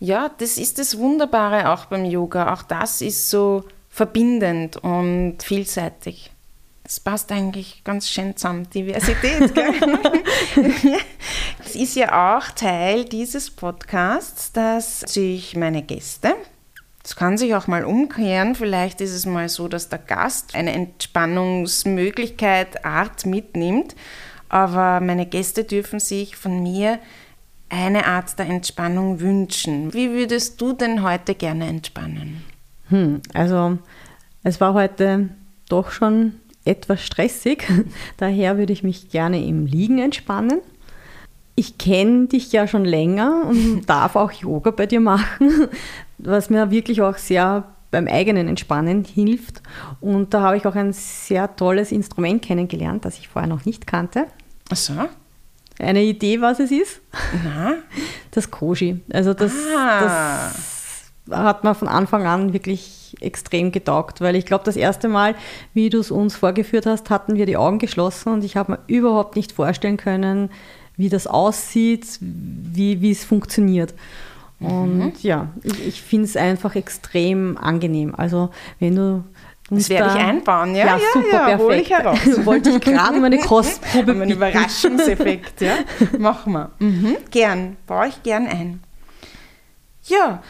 Ja, 0.00 0.30
das 0.38 0.58
ist 0.58 0.78
das 0.78 0.98
Wunderbare 0.98 1.70
auch 1.70 1.86
beim 1.86 2.04
Yoga. 2.04 2.52
Auch 2.52 2.62
das 2.62 3.00
ist 3.00 3.30
so 3.30 3.64
verbindend 3.88 4.76
und 4.76 5.42
vielseitig. 5.42 6.30
Das 6.84 7.00
passt 7.00 7.32
eigentlich 7.32 7.82
ganz 7.84 8.08
schön 8.08 8.36
zusammen, 8.36 8.68
Diversität. 8.70 9.52
Es 11.64 11.74
ist 11.74 11.96
ja 11.96 12.38
auch 12.38 12.50
Teil 12.50 13.04
dieses 13.04 13.50
Podcasts, 13.50 14.52
dass 14.52 15.00
sich 15.00 15.54
meine 15.54 15.82
Gäste, 15.82 16.34
das 17.02 17.16
kann 17.16 17.38
sich 17.38 17.54
auch 17.54 17.66
mal 17.66 17.84
umkehren, 17.84 18.54
vielleicht 18.54 19.00
ist 19.00 19.12
es 19.12 19.26
mal 19.26 19.48
so, 19.48 19.68
dass 19.68 19.88
der 19.88 19.98
Gast 19.98 20.54
eine 20.54 20.72
Entspannungsmöglichkeit, 20.72 22.84
Art 22.84 23.26
mitnimmt, 23.26 23.96
aber 24.48 25.00
meine 25.00 25.26
Gäste 25.26 25.64
dürfen 25.64 26.00
sich 26.00 26.36
von 26.36 26.62
mir 26.62 26.98
eine 27.68 28.06
Art 28.06 28.38
der 28.38 28.46
Entspannung 28.46 29.20
wünschen. 29.20 29.92
Wie 29.92 30.10
würdest 30.10 30.60
du 30.60 30.72
denn 30.72 31.02
heute 31.02 31.34
gerne 31.34 31.66
entspannen? 31.66 32.44
Hm, 32.88 33.20
also 33.34 33.78
es 34.42 34.60
war 34.60 34.74
heute 34.74 35.28
doch 35.68 35.90
schon 35.90 36.34
etwas 36.64 37.02
stressig, 37.04 37.66
daher 38.16 38.58
würde 38.58 38.72
ich 38.72 38.82
mich 38.82 39.10
gerne 39.10 39.44
im 39.44 39.66
Liegen 39.66 39.98
entspannen. 39.98 40.60
Ich 41.54 41.76
kenne 41.76 42.26
dich 42.26 42.52
ja 42.52 42.68
schon 42.68 42.84
länger 42.84 43.46
und 43.48 43.82
darf 43.86 44.16
auch 44.16 44.30
Yoga 44.32 44.70
bei 44.70 44.86
dir 44.86 45.00
machen, 45.00 45.68
was 46.18 46.50
mir 46.50 46.70
wirklich 46.70 47.02
auch 47.02 47.16
sehr 47.16 47.64
beim 47.90 48.06
eigenen 48.06 48.48
Entspannen 48.48 49.04
hilft. 49.04 49.62
Und 50.00 50.34
da 50.34 50.42
habe 50.42 50.56
ich 50.56 50.66
auch 50.66 50.74
ein 50.74 50.92
sehr 50.92 51.56
tolles 51.56 51.90
Instrument 51.90 52.42
kennengelernt, 52.42 53.04
das 53.04 53.18
ich 53.18 53.28
vorher 53.28 53.48
noch 53.48 53.64
nicht 53.64 53.86
kannte. 53.86 54.26
Ach 54.70 54.76
so. 54.76 54.92
Eine 55.78 56.02
Idee, 56.02 56.40
was 56.40 56.58
es 56.58 56.70
ist? 56.70 57.00
Na? 57.44 57.74
Das 58.32 58.50
Koji. 58.50 59.00
Also 59.12 59.32
das, 59.34 59.52
ah. 59.76 60.50
das 61.28 61.38
hat 61.38 61.64
mir 61.64 61.74
von 61.74 61.88
Anfang 61.88 62.26
an 62.26 62.52
wirklich 62.52 63.16
extrem 63.20 63.72
getaugt, 63.72 64.20
weil 64.20 64.36
ich 64.36 64.44
glaube, 64.44 64.64
das 64.64 64.76
erste 64.76 65.08
Mal, 65.08 65.34
wie 65.74 65.88
du 65.90 65.98
es 65.98 66.10
uns 66.10 66.36
vorgeführt 66.36 66.86
hast, 66.86 67.10
hatten 67.10 67.36
wir 67.36 67.46
die 67.46 67.56
Augen 67.56 67.78
geschlossen 67.78 68.32
und 68.32 68.44
ich 68.44 68.56
habe 68.56 68.72
mir 68.72 68.78
überhaupt 68.86 69.36
nicht 69.36 69.52
vorstellen 69.52 69.96
können, 69.96 70.50
wie 70.96 71.08
das 71.08 71.26
aussieht, 71.26 72.18
wie, 72.20 73.00
wie 73.00 73.12
es 73.12 73.24
funktioniert. 73.24 73.94
Und 74.60 74.98
mhm. 74.98 75.12
ja, 75.22 75.48
ich, 75.62 75.86
ich 75.86 76.02
finde 76.02 76.24
es 76.24 76.36
einfach 76.36 76.74
extrem 76.74 77.56
angenehm. 77.56 78.14
Also 78.16 78.50
wenn 78.80 78.96
du 78.96 79.24
das 79.70 79.88
werde 79.90 80.08
ich 80.08 80.22
einbauen, 80.22 80.74
ja? 80.74 80.86
Ja, 80.86 80.96
ja 80.96 80.98
super, 81.12 81.32
ja, 81.32 81.38
perfekt. 81.44 81.60
Hol 81.60 81.74
ich 81.74 81.90
heraus. 81.90 82.18
Wollte 82.46 82.70
ich 82.70 82.80
gerade 82.80 83.18
meine 83.18 83.38
Kostprobe 83.40 84.12
Ein 84.12 84.30
Überraschungseffekt, 84.30 85.60
ja? 85.60 85.76
Machen 86.18 86.52
wir. 86.52 86.70
Mhm. 86.78 87.16
Gern, 87.30 87.76
baue 87.86 88.08
ich 88.08 88.22
gern 88.22 88.46
ein. 88.46 88.82
Ja, 90.04 90.42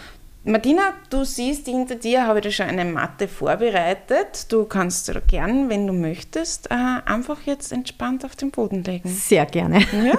Martina, 0.45 0.95
du 1.11 1.25
siehst, 1.25 1.67
hinter 1.67 1.97
dir 1.97 2.27
habe 2.27 2.39
ich 2.39 2.45
da 2.45 2.51
schon 2.51 2.67
eine 2.67 2.85
Matte 2.85 3.27
vorbereitet. 3.27 4.51
Du 4.51 4.65
kannst 4.65 5.09
da 5.09 5.21
gern, 5.21 5.69
wenn 5.69 5.87
du 5.87 5.93
möchtest, 5.93 6.71
äh, 6.71 6.75
einfach 7.05 7.39
jetzt 7.45 7.73
entspannt 7.73 8.25
auf 8.25 8.37
den 8.37 8.51
Boden 8.53 8.85
legen. 8.85 9.09
Sehr 9.09 9.47
gerne. 9.47 9.81
Ja. 9.81 10.17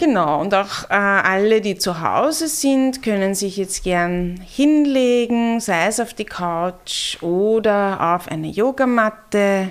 Genau, 0.00 0.40
und 0.40 0.54
auch 0.54 0.88
äh, 0.88 0.94
alle, 0.94 1.60
die 1.60 1.76
zu 1.76 2.00
Hause 2.00 2.48
sind, 2.48 3.02
können 3.02 3.34
sich 3.34 3.58
jetzt 3.58 3.84
gern 3.84 4.40
hinlegen, 4.42 5.60
sei 5.60 5.88
es 5.88 6.00
auf 6.00 6.14
die 6.14 6.24
Couch 6.24 7.22
oder 7.22 8.14
auf 8.16 8.26
eine 8.28 8.46
Yogamatte. 8.48 9.70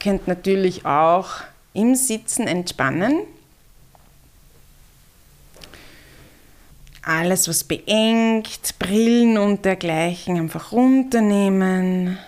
Könnt 0.00 0.28
natürlich 0.28 0.84
auch 0.84 1.30
im 1.72 1.94
Sitzen 1.94 2.46
entspannen. 2.46 3.20
Alles, 7.00 7.48
was 7.48 7.64
beengt, 7.64 8.78
Brillen 8.78 9.38
und 9.38 9.64
dergleichen 9.64 10.36
einfach 10.36 10.72
runternehmen, 10.72 12.18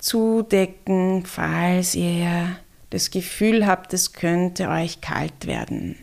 zudecken, 0.00 1.24
falls 1.24 1.94
ihr 1.94 2.58
das 2.90 3.10
Gefühl 3.10 3.66
habt, 3.66 3.94
es 3.94 4.12
könnte 4.12 4.68
euch 4.68 5.00
kalt 5.00 5.46
werden. 5.46 5.96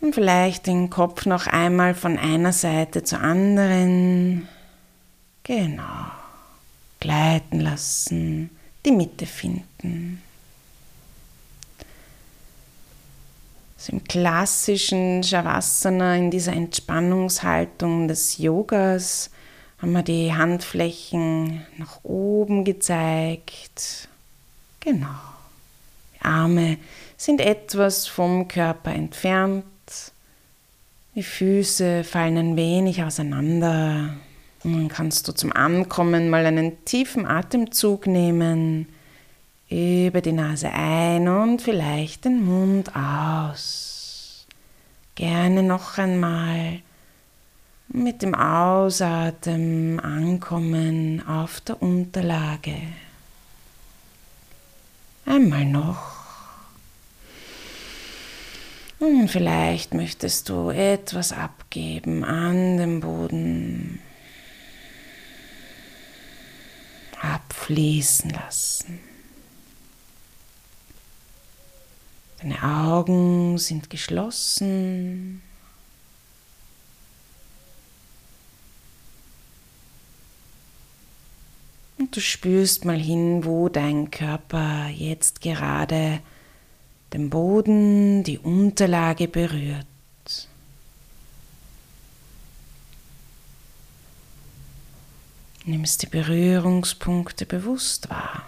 Und 0.00 0.14
vielleicht 0.14 0.66
den 0.66 0.90
Kopf 0.90 1.26
noch 1.26 1.46
einmal 1.46 1.94
von 1.94 2.18
einer 2.18 2.52
Seite 2.52 3.04
zur 3.04 3.20
anderen. 3.20 4.48
Genau. 5.44 6.10
Gleiten 6.98 7.60
lassen, 7.60 8.50
die 8.84 8.92
Mitte 8.92 9.26
finden. 9.26 10.22
So 13.76 13.92
Im 13.92 14.04
klassischen 14.04 15.24
Shavasana, 15.24 16.14
in 16.14 16.30
dieser 16.30 16.52
Entspannungshaltung 16.52 18.06
des 18.06 18.38
Yogas, 18.38 19.31
haben 19.82 19.92
wir 19.92 20.02
die 20.02 20.32
Handflächen 20.32 21.66
nach 21.76 22.04
oben 22.04 22.64
gezeigt. 22.64 24.08
Genau. 24.78 25.08
Die 26.14 26.24
Arme 26.24 26.78
sind 27.16 27.40
etwas 27.40 28.06
vom 28.06 28.46
Körper 28.46 28.92
entfernt. 28.92 29.64
Die 31.16 31.24
Füße 31.24 32.04
fallen 32.04 32.36
ein 32.36 32.56
wenig 32.56 33.02
auseinander. 33.02 34.14
Und 34.62 34.72
dann 34.74 34.88
kannst 34.88 35.26
du 35.26 35.32
zum 35.32 35.52
Ankommen 35.52 36.30
mal 36.30 36.46
einen 36.46 36.84
tiefen 36.84 37.26
Atemzug 37.26 38.06
nehmen. 38.06 38.86
Über 39.68 40.20
die 40.20 40.32
Nase 40.32 40.70
ein 40.70 41.26
und 41.26 41.60
vielleicht 41.60 42.24
den 42.24 42.44
Mund 42.44 42.92
aus. 42.94 44.46
Gerne 45.16 45.62
noch 45.64 45.98
einmal 45.98 46.82
mit 47.88 48.22
dem 48.22 48.34
Ausatmen 48.34 50.00
ankommen 50.00 51.26
auf 51.26 51.60
der 51.60 51.82
Unterlage. 51.82 52.76
Einmal 55.24 55.64
noch. 55.64 56.22
Und 58.98 59.28
vielleicht 59.28 59.94
möchtest 59.94 60.48
du 60.48 60.70
etwas 60.70 61.32
abgeben 61.32 62.24
an 62.24 62.76
den 62.76 63.00
Boden. 63.00 64.00
Abfließen 67.20 68.30
lassen. 68.30 69.00
Deine 72.40 72.62
Augen 72.62 73.58
sind 73.58 73.90
geschlossen. 73.90 75.42
Du 82.12 82.20
spürst 82.20 82.84
mal 82.84 82.98
hin, 82.98 83.46
wo 83.46 83.70
dein 83.70 84.10
Körper 84.10 84.88
jetzt 84.88 85.40
gerade 85.40 86.20
den 87.14 87.30
Boden, 87.30 88.22
die 88.22 88.38
Unterlage 88.38 89.28
berührt. 89.28 89.86
Nimmst 95.64 96.02
die 96.02 96.06
Berührungspunkte 96.06 97.46
bewusst 97.46 98.10
wahr. 98.10 98.44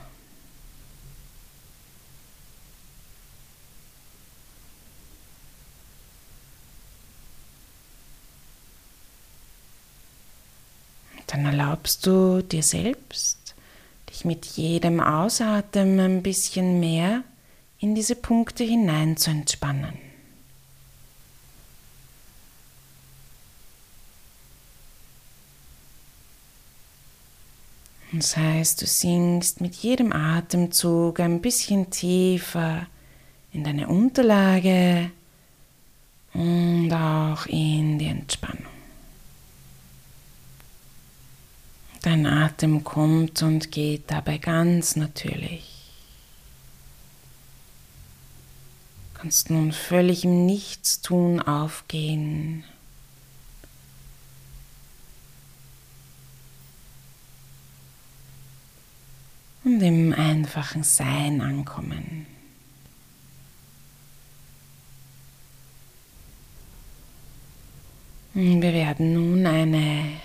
Dann 11.28 11.46
erlaubst 11.46 12.06
du 12.06 12.42
dir 12.42 12.62
selbst, 12.62 13.43
mit 14.24 14.46
jedem 14.46 15.00
Ausatmen 15.00 16.00
ein 16.00 16.22
bisschen 16.22 16.80
mehr 16.80 17.22
in 17.78 17.94
diese 17.94 18.16
Punkte 18.16 18.64
hinein 18.64 19.16
zu 19.16 19.30
entspannen. 19.30 19.98
Das 28.12 28.36
heißt, 28.36 28.80
du 28.80 28.86
sinkst 28.86 29.60
mit 29.60 29.74
jedem 29.74 30.12
Atemzug 30.12 31.18
ein 31.18 31.40
bisschen 31.40 31.90
tiefer 31.90 32.86
in 33.52 33.64
deine 33.64 33.88
Unterlage 33.88 35.10
und 36.32 36.92
auch 36.92 37.46
in 37.46 37.98
die 37.98 38.06
Entspannung. 38.06 38.63
Dein 42.04 42.26
Atem 42.26 42.84
kommt 42.84 43.40
und 43.40 43.72
geht 43.72 44.10
dabei 44.10 44.36
ganz 44.36 44.94
natürlich. 44.94 45.90
Du 49.14 49.20
kannst 49.20 49.48
nun 49.48 49.72
völlig 49.72 50.22
im 50.26 50.44
Nichtstun 50.44 51.40
aufgehen. 51.40 52.64
Und 59.64 59.80
im 59.80 60.12
einfachen 60.12 60.82
Sein 60.82 61.40
ankommen. 61.40 62.26
Wir 68.34 68.74
werden 68.74 69.14
nun 69.14 69.46
eine 69.46 70.20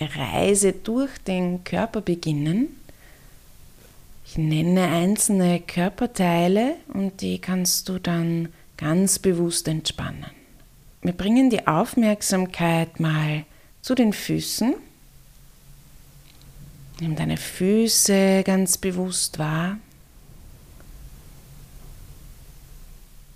Reise 0.00 0.72
durch 0.72 1.10
den 1.26 1.64
Körper 1.64 2.00
beginnen. 2.00 2.68
Ich 4.24 4.36
nenne 4.36 4.88
einzelne 4.88 5.60
Körperteile 5.60 6.76
und 6.92 7.20
die 7.20 7.38
kannst 7.38 7.88
du 7.88 7.98
dann 7.98 8.48
ganz 8.76 9.18
bewusst 9.18 9.66
entspannen. 9.68 10.26
Wir 11.02 11.12
bringen 11.12 11.50
die 11.50 11.66
Aufmerksamkeit 11.66 13.00
mal 13.00 13.44
zu 13.82 13.94
den 13.94 14.12
Füßen. 14.12 14.74
Nimm 17.00 17.16
deine 17.16 17.36
Füße 17.36 18.42
ganz 18.44 18.76
bewusst 18.76 19.38
wahr. 19.38 19.78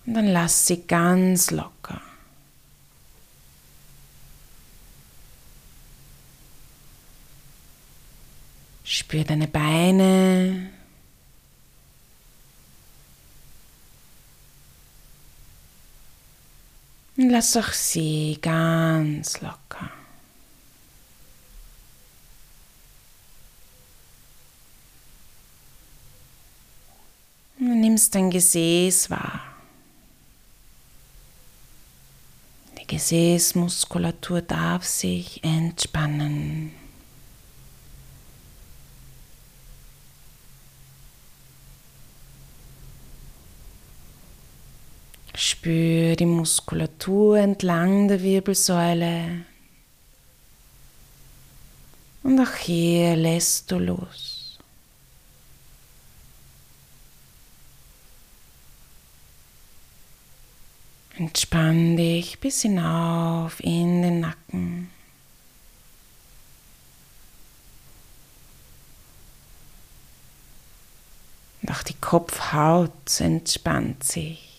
Und 0.05 0.15
dann 0.15 0.27
lass 0.27 0.67
sie 0.67 0.83
ganz 0.87 1.51
locker. 1.51 2.03
Spür 9.13 9.25
deine 9.25 9.47
Beine. 9.47 10.71
Und 17.19 17.29
lass 17.29 17.55
auch 17.59 17.75
sie 17.75 18.39
ganz 18.41 19.43
locker. 19.43 19.91
Du 27.59 27.65
nimmst 27.67 28.15
dein 28.15 28.31
Gesäß 28.31 29.11
wahr. 29.11 29.43
Die 32.81 32.87
Gesäßmuskulatur 32.87 34.41
darf 34.41 34.85
sich 34.85 35.45
entspannen. 35.45 36.82
Spür 45.35 46.15
die 46.17 46.27
Muskulatur 46.27 47.39
entlang 47.39 48.09
der 48.09 48.23
Wirbelsäule. 48.23 49.47
Und 52.23 52.39
auch 52.39 52.55
hier 52.57 53.17
lässt 53.17 53.71
du 53.71 53.79
los. 53.79 54.59
Entspann 61.17 61.97
dich 61.97 62.39
bis 62.39 62.63
hinauf 62.63 63.61
in 63.61 64.03
den 64.03 64.21
Nacken. 64.21 64.91
Und 71.63 71.71
auch 71.71 71.83
die 71.83 71.95
Kopfhaut 71.95 73.21
entspannt 73.21 74.05
sich. 74.05 74.52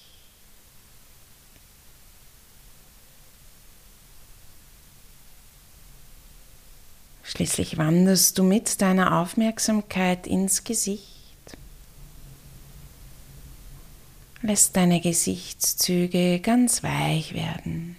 Schließlich 7.35 7.79
wanderst 7.79 8.37
du 8.37 8.43
mit 8.43 8.79
deiner 8.79 9.19
Aufmerksamkeit 9.19 10.27
ins 10.27 10.63
Gesicht. 10.63 11.07
Lässt 14.43 14.75
deine 14.75 15.01
Gesichtszüge 15.01 16.39
ganz 16.41 16.83
weich 16.83 17.33
werden. 17.33 17.95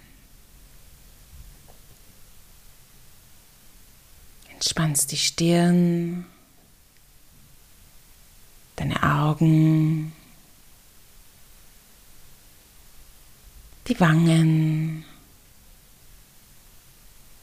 Entspannst 4.53 5.11
die 5.11 5.17
Stirn, 5.17 6.25
deine 8.77 9.03
Augen, 9.03 10.13
die 13.89 13.99
Wangen, 13.99 15.03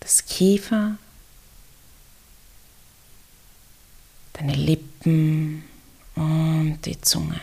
das 0.01 0.25
Kiefer, 0.25 0.97
deine 4.33 4.55
Lippen 4.55 5.65
und 6.15 6.81
die 6.85 7.01
Zunge. 7.01 7.41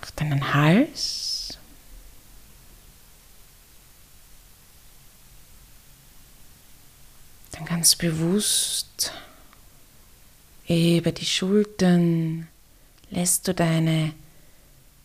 Auf 0.00 0.12
deinen 0.12 0.54
Hals. 0.54 1.58
Dann 7.52 7.64
ganz 7.64 7.96
bewusst 7.96 9.12
über 10.68 11.12
die 11.12 11.24
Schultern 11.24 12.46
lässt 13.10 13.48
du 13.48 13.54
deine 13.54 14.12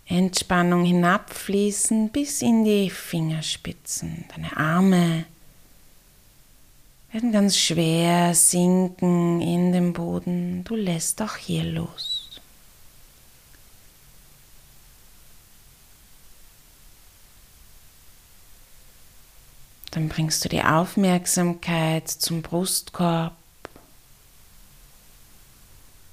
Entspannung 0.06 0.84
hinabfließen 0.84 2.10
bis 2.10 2.41
in 2.41 2.65
die 2.65 2.89
Fingerspitzen, 2.89 4.26
deine 4.36 4.58
Arme 4.58 5.26
werden 7.13 7.32
ganz 7.32 7.56
schwer 7.56 8.34
sinken 8.34 9.39
in 9.39 9.71
den 9.71 9.93
Boden. 9.93 10.63
Du 10.63 10.76
lässt 10.76 11.21
auch 11.21 11.36
hier 11.36 11.63
los. 11.63 12.41
Dann 19.91 20.10
bringst 20.10 20.43
du 20.43 20.49
die 20.49 20.63
Aufmerksamkeit 20.63 22.10
zum 22.10 22.41
Brustkorb. 22.41 23.36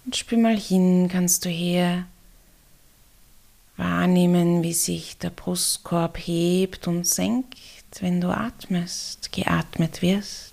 Und 0.04 0.16
spür 0.16 0.36
mal 0.36 0.58
hin, 0.58 1.08
kannst 1.10 1.46
du 1.46 1.48
hier 1.48 2.04
wahrnehmen, 3.78 4.62
wie 4.62 4.74
sich 4.74 5.16
der 5.16 5.30
Brustkorb 5.30 6.18
hebt 6.18 6.86
und 6.88 7.06
senkt, 7.06 7.56
wenn 8.00 8.20
du 8.20 8.28
atmest, 8.28 9.32
geatmet 9.32 10.02
wirst. 10.02 10.49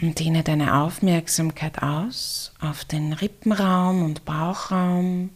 Und 0.00 0.20
dehne 0.20 0.44
deine 0.44 0.76
Aufmerksamkeit 0.76 1.82
aus 1.82 2.52
auf 2.60 2.84
den 2.84 3.12
Rippenraum 3.12 4.04
und 4.04 4.24
Bauchraum. 4.24 5.30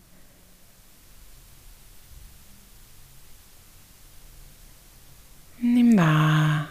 Nimm 5.61 5.97
wahr, 5.97 6.69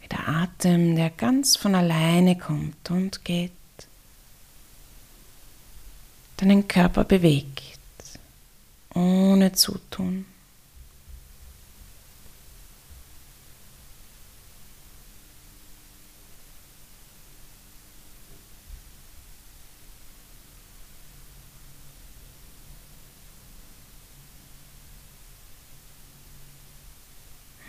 wie 0.00 0.08
der 0.08 0.28
Atem, 0.28 0.96
der 0.96 1.10
ganz 1.10 1.56
von 1.56 1.74
alleine 1.74 2.36
kommt 2.36 2.90
und 2.90 3.24
geht, 3.24 3.52
deinen 6.36 6.66
Körper 6.66 7.04
bewegt, 7.04 7.60
ohne 8.92 9.52
Zutun. 9.52 10.26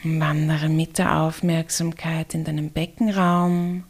Wandere 0.05 0.69
mit 0.69 0.99
der 0.99 1.19
Aufmerksamkeit 1.19 2.35
in 2.35 2.43
deinem 2.43 2.69
Beckenraum. 2.69 3.85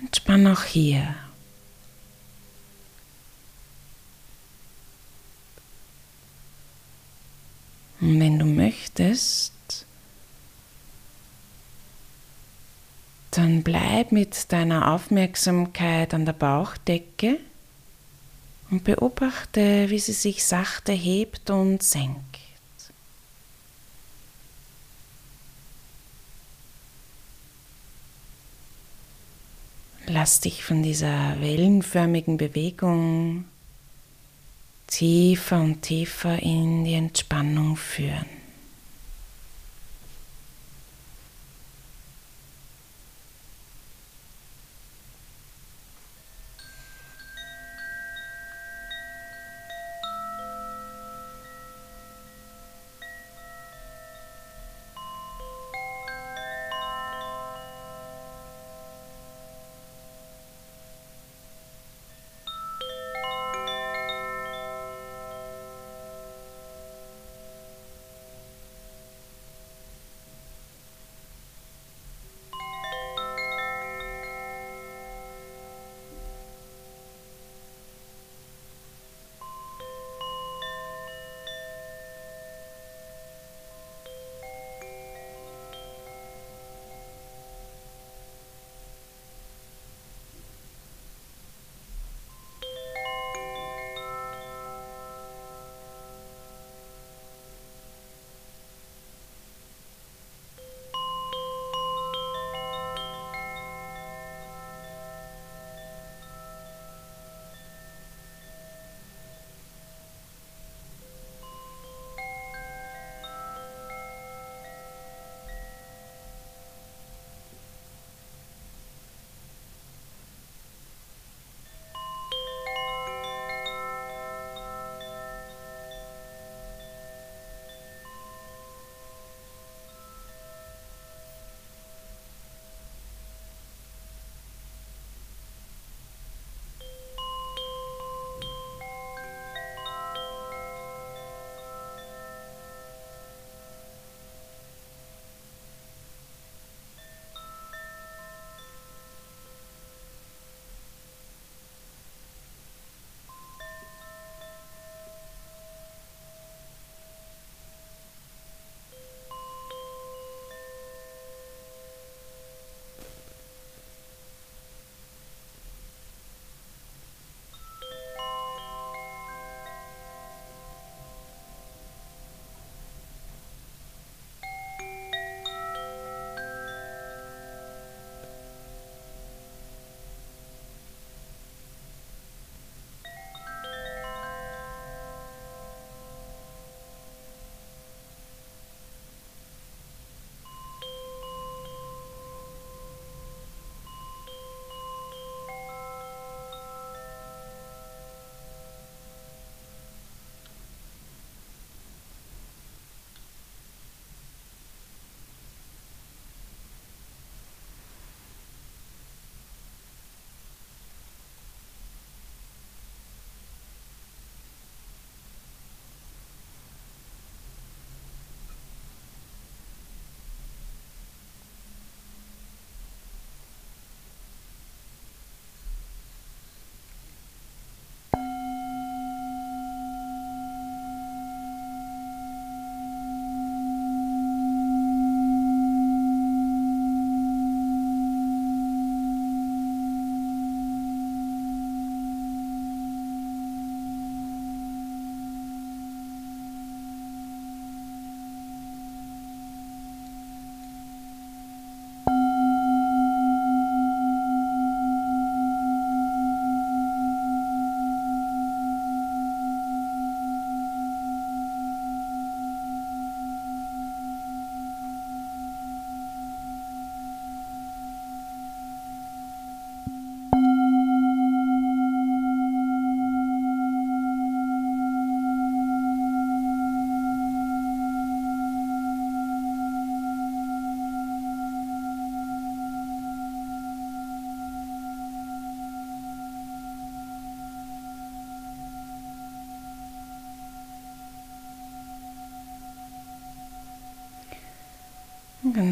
Entspann 0.00 0.48
auch 0.48 0.64
hier. 0.64 1.14
Und 8.00 8.18
wenn 8.18 8.40
du 8.40 8.46
möchtest, 8.46 9.52
dann 13.30 13.62
bleib 13.62 14.10
mit 14.10 14.50
deiner 14.50 14.92
Aufmerksamkeit 14.92 16.12
an 16.14 16.24
der 16.24 16.32
Bauchdecke 16.32 17.38
und 18.72 18.82
beobachte, 18.82 19.88
wie 19.88 20.00
sie 20.00 20.12
sich 20.12 20.44
sachte 20.44 20.90
hebt 20.90 21.48
und 21.50 21.84
senkt. 21.84 22.45
Lass 30.18 30.40
dich 30.40 30.64
von 30.64 30.82
dieser 30.82 31.38
wellenförmigen 31.42 32.38
Bewegung 32.38 33.44
tiefer 34.86 35.60
und 35.60 35.82
tiefer 35.82 36.42
in 36.42 36.86
die 36.86 36.94
Entspannung 36.94 37.76
führen. 37.76 38.35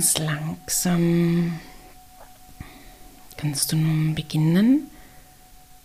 Ganz 0.05 0.19
langsam 0.19 1.59
kannst 3.39 3.73
du 3.73 3.77
nun 3.77 4.15
beginnen, 4.15 4.91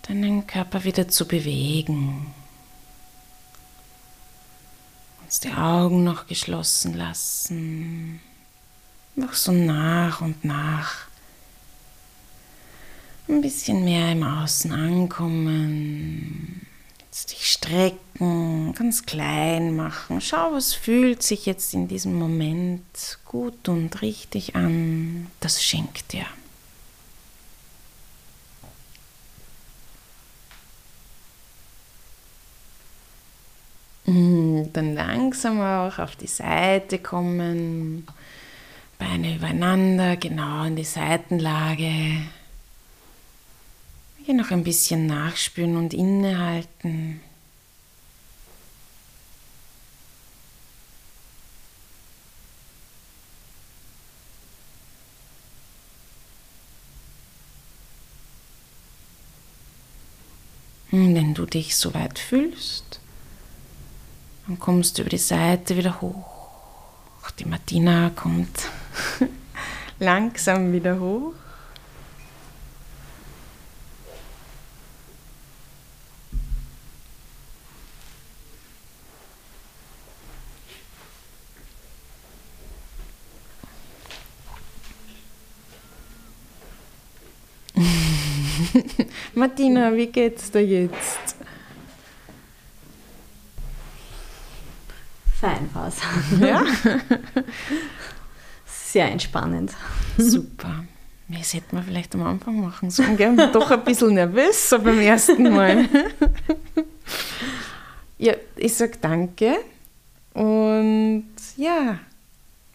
deinen 0.01 0.45
Körper 0.45 0.83
wieder 0.83 1.07
zu 1.07 1.25
bewegen. 1.25 2.33
Und 5.21 5.43
die 5.45 5.53
Augen 5.53 6.03
noch 6.03 6.27
geschlossen 6.27 6.95
lassen. 6.95 8.19
Noch 9.15 9.31
so 9.35 9.53
nach 9.53 10.19
und 10.19 10.43
nach 10.43 11.07
ein 13.29 13.39
bisschen 13.39 13.85
mehr 13.85 14.11
im 14.11 14.23
Außen 14.23 14.73
ankommen. 14.73 16.67
Strecken, 17.69 18.73
ganz 18.73 19.05
klein 19.05 19.75
machen. 19.75 20.21
Schau, 20.21 20.53
was 20.53 20.73
fühlt 20.73 21.21
sich 21.21 21.45
jetzt 21.45 21.75
in 21.75 21.87
diesem 21.87 22.15
Moment 22.15 23.19
gut 23.25 23.69
und 23.69 24.01
richtig 24.01 24.55
an. 24.55 25.27
Das 25.39 25.63
schenkt 25.63 26.11
dir. 26.11 26.25
Hm, 34.05 34.73
dann 34.73 34.95
langsam 34.95 35.61
auch 35.61 35.99
auf 35.99 36.15
die 36.15 36.25
Seite 36.25 36.97
kommen, 36.97 38.07
Beine 38.97 39.35
übereinander, 39.35 40.17
genau 40.17 40.63
in 40.63 40.75
die 40.75 40.83
Seitenlage. 40.83 42.23
Hier 44.25 44.33
noch 44.33 44.49
ein 44.49 44.63
bisschen 44.63 45.05
nachspüren 45.05 45.77
und 45.77 45.93
innehalten. 45.93 47.21
Und 60.91 61.13
wenn 61.13 61.28
du 61.39 61.45
dich 61.45 61.77
so 61.77 61.93
weit 61.93 62.19
fühlst, 62.19 62.99
dann 64.45 64.59
kommst 64.59 64.97
du 64.97 65.03
über 65.03 65.09
die 65.09 65.17
Seite 65.17 65.77
wieder 65.77 66.01
hoch. 66.01 66.25
Die 67.37 67.45
Martina 67.45 68.09
kommt 68.09 68.67
langsam 69.99 70.73
wieder 70.73 70.99
hoch. 70.99 71.33
Martina, 89.33 89.95
wie 89.95 90.07
geht's 90.07 90.51
dir 90.51 90.65
jetzt? 90.65 91.28
Fein. 95.39 95.69
Ja? 96.41 96.65
Sehr 98.65 99.09
entspannend. 99.09 99.71
Super. 100.17 100.83
Das 101.29 101.53
hätten 101.53 101.77
wir 101.77 101.83
vielleicht 101.83 102.13
am 102.15 102.23
Anfang 102.23 102.59
machen 102.59 102.89
sollen. 102.89 103.15
Gell? 103.15 103.35
Doch 103.53 103.71
ein 103.71 103.83
bisschen 103.83 104.15
nervös 104.15 104.69
so 104.69 104.79
beim 104.79 104.99
ersten 104.99 105.43
Mal. 105.43 105.87
ja, 108.17 108.33
ich 108.57 108.73
sage 108.73 108.97
danke 108.99 109.59
und 110.33 111.25
ja, 111.55 111.99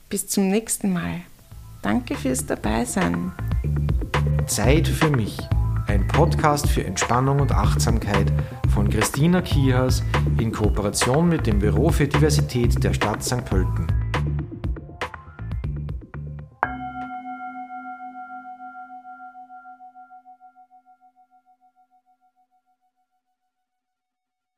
bis 0.09 0.29
zum 0.29 0.49
nächsten 0.49 0.93
Mal. 0.93 1.23
Danke 1.83 2.15
fürs 2.15 2.47
Dabeisein. 2.47 3.33
Zeit 4.47 4.89
für 4.89 5.11
mich. 5.11 5.37
Ein 5.87 6.09
Podcast 6.09 6.71
für 6.71 6.85
Entspannung 6.85 7.41
und 7.41 7.53
Achtsamkeit 7.53 8.33
von 8.75 8.91
Christina 8.91 9.41
Kihas 9.41 10.03
in 10.41 10.51
Kooperation 10.51 11.29
mit 11.29 11.47
dem 11.47 11.61
Büro 11.61 11.91
für 11.91 12.09
Diversität 12.09 12.83
der 12.83 12.93
Stadt 12.93 13.23
St. 13.23 13.45
Pölten. 13.45 13.94